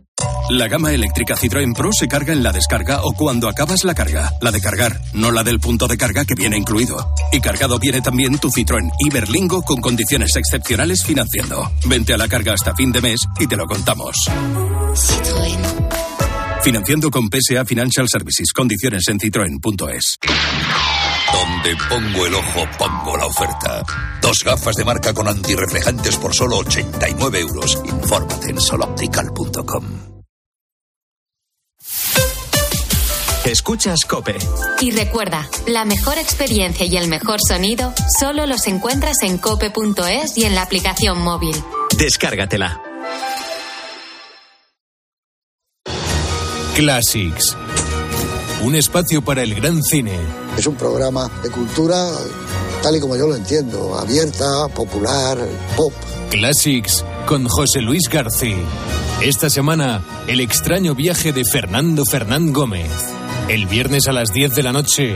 La 0.49 0.67
gama 0.67 0.91
eléctrica 0.91 1.35
Citroën 1.35 1.73
Pro 1.73 1.91
se 1.93 2.07
carga 2.07 2.33
en 2.33 2.43
la 2.43 2.51
descarga 2.51 3.03
o 3.03 3.13
cuando 3.13 3.47
acabas 3.47 3.83
la 3.85 3.95
carga. 3.95 4.31
La 4.41 4.51
de 4.51 4.59
cargar, 4.59 4.99
no 5.13 5.31
la 5.31 5.43
del 5.43 5.59
punto 5.59 5.87
de 5.87 5.97
carga 5.97 6.25
que 6.25 6.35
viene 6.35 6.57
incluido. 6.57 7.13
Y 7.31 7.39
cargado 7.39 7.79
viene 7.79 8.01
también 8.01 8.37
tu 8.37 8.49
Citroën 8.49 8.91
Iberlingo 8.99 9.61
con 9.61 9.79
condiciones 9.79 10.35
excepcionales 10.35 11.03
financiando. 11.05 11.71
Vente 11.85 12.13
a 12.13 12.17
la 12.17 12.27
carga 12.27 12.53
hasta 12.53 12.75
fin 12.75 12.91
de 12.91 13.01
mes 13.01 13.21
y 13.39 13.47
te 13.47 13.55
lo 13.55 13.65
contamos. 13.65 14.15
Citroën. 14.93 16.01
Financiando 16.63 17.09
con 17.09 17.29
PSA 17.29 17.65
Financial 17.65 18.07
Services. 18.07 18.51
Condiciones 18.53 19.07
en 19.07 19.19
citroen.es. 19.19 20.17
Donde 21.33 21.75
pongo 21.89 22.25
el 22.25 22.33
ojo, 22.35 22.67
pongo 22.77 23.17
la 23.17 23.25
oferta. 23.25 23.83
Dos 24.21 24.43
gafas 24.43 24.75
de 24.75 24.85
marca 24.85 25.13
con 25.13 25.27
antirreflejantes 25.27 26.17
por 26.17 26.35
solo 26.35 26.57
89 26.57 27.39
euros. 27.39 27.81
Infórmate 27.85 28.51
en 28.51 28.59
soloptical.com. 28.59 30.10
Escuchas 33.45 34.05
Cope. 34.07 34.37
Y 34.81 34.91
recuerda, 34.91 35.49
la 35.65 35.83
mejor 35.83 36.19
experiencia 36.19 36.85
y 36.85 36.95
el 36.95 37.07
mejor 37.07 37.39
sonido 37.45 37.91
solo 38.19 38.45
los 38.45 38.67
encuentras 38.67 39.23
en 39.23 39.39
cope.es 39.39 40.37
y 40.37 40.45
en 40.45 40.53
la 40.53 40.61
aplicación 40.61 41.19
móvil. 41.19 41.55
Descárgatela. 41.97 42.79
Classics. 46.75 47.57
Un 48.61 48.75
espacio 48.75 49.23
para 49.23 49.41
el 49.41 49.55
gran 49.55 49.81
cine. 49.81 50.19
Es 50.55 50.67
un 50.67 50.75
programa 50.75 51.27
de 51.41 51.49
cultura 51.49 52.11
tal 52.83 52.95
y 52.95 52.99
como 52.99 53.15
yo 53.15 53.27
lo 53.27 53.35
entiendo, 53.35 53.97
abierta, 53.97 54.67
popular, 54.67 55.37
pop. 55.75 55.93
Classics 56.29 57.03
con 57.25 57.47
José 57.47 57.81
Luis 57.81 58.07
García. 58.07 58.57
Esta 59.21 59.49
semana, 59.49 60.03
el 60.27 60.41
extraño 60.41 60.93
viaje 60.93 61.33
de 61.33 61.43
Fernando 61.43 62.05
Fernán 62.05 62.53
Gómez. 62.53 62.89
El 63.51 63.65
viernes 63.65 64.07
a 64.07 64.13
las 64.13 64.31
10 64.31 64.55
de 64.55 64.63
la 64.63 64.71
noche, 64.71 65.13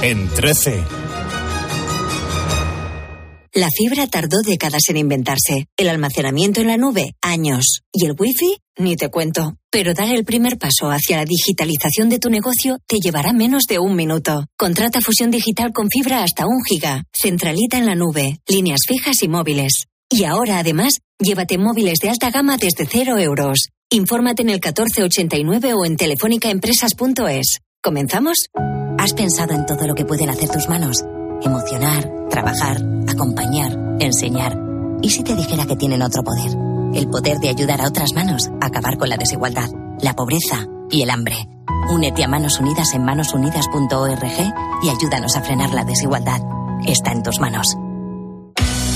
en 0.00 0.26
13. 0.26 0.82
La 3.52 3.68
fibra 3.68 4.06
tardó 4.06 4.38
décadas 4.42 4.80
en 4.88 4.96
inventarse, 4.96 5.66
el 5.76 5.90
almacenamiento 5.90 6.62
en 6.62 6.68
la 6.68 6.78
nube, 6.78 7.12
años, 7.20 7.82
y 7.92 8.06
el 8.06 8.14
wifi, 8.18 8.56
ni 8.78 8.96
te 8.96 9.10
cuento. 9.10 9.58
Pero 9.70 9.92
dar 9.92 10.10
el 10.10 10.24
primer 10.24 10.56
paso 10.56 10.90
hacia 10.90 11.18
la 11.18 11.26
digitalización 11.26 12.08
de 12.08 12.18
tu 12.18 12.30
negocio 12.30 12.78
te 12.86 12.96
llevará 12.96 13.34
menos 13.34 13.64
de 13.68 13.78
un 13.78 13.96
minuto. 13.96 14.46
Contrata 14.56 15.02
fusión 15.02 15.30
digital 15.30 15.72
con 15.74 15.90
fibra 15.90 16.22
hasta 16.22 16.46
un 16.46 16.62
giga, 16.66 17.04
centralita 17.12 17.76
en 17.76 17.84
la 17.84 17.94
nube, 17.94 18.38
líneas 18.48 18.80
fijas 18.88 19.22
y 19.22 19.28
móviles. 19.28 19.84
Y 20.08 20.24
ahora, 20.24 20.58
además, 20.58 21.00
llévate 21.18 21.58
móviles 21.58 21.98
de 21.98 22.08
alta 22.08 22.30
gama 22.30 22.56
desde 22.56 22.86
cero 22.90 23.18
euros. 23.18 23.68
Infórmate 23.92 24.40
en 24.40 24.48
el 24.48 24.54
1489 24.54 25.74
o 25.74 25.84
en 25.84 25.98
telefónicaempresas.es. 25.98 27.58
¿Comenzamos? 27.82 28.46
¿Has 28.96 29.12
pensado 29.12 29.52
en 29.52 29.66
todo 29.66 29.86
lo 29.86 29.94
que 29.94 30.06
pueden 30.06 30.30
hacer 30.30 30.48
tus 30.48 30.66
manos? 30.66 31.04
Emocionar, 31.42 32.10
trabajar, 32.30 32.78
acompañar, 33.06 33.76
enseñar. 34.00 34.56
¿Y 35.02 35.10
si 35.10 35.22
te 35.22 35.34
dijera 35.34 35.66
que 35.66 35.76
tienen 35.76 36.00
otro 36.00 36.22
poder? 36.22 36.56
El 36.94 37.10
poder 37.10 37.38
de 37.40 37.50
ayudar 37.50 37.82
a 37.82 37.88
otras 37.88 38.14
manos 38.14 38.48
a 38.62 38.66
acabar 38.68 38.96
con 38.96 39.10
la 39.10 39.18
desigualdad, 39.18 39.68
la 40.00 40.14
pobreza 40.14 40.66
y 40.90 41.02
el 41.02 41.10
hambre. 41.10 41.46
Únete 41.90 42.24
a 42.24 42.28
Manos 42.28 42.60
Unidas 42.60 42.94
en 42.94 43.04
manosunidas.org 43.04 44.54
y 44.84 44.88
ayúdanos 44.88 45.36
a 45.36 45.42
frenar 45.42 45.74
la 45.74 45.84
desigualdad. 45.84 46.40
Está 46.86 47.12
en 47.12 47.22
tus 47.22 47.38
manos. 47.40 47.76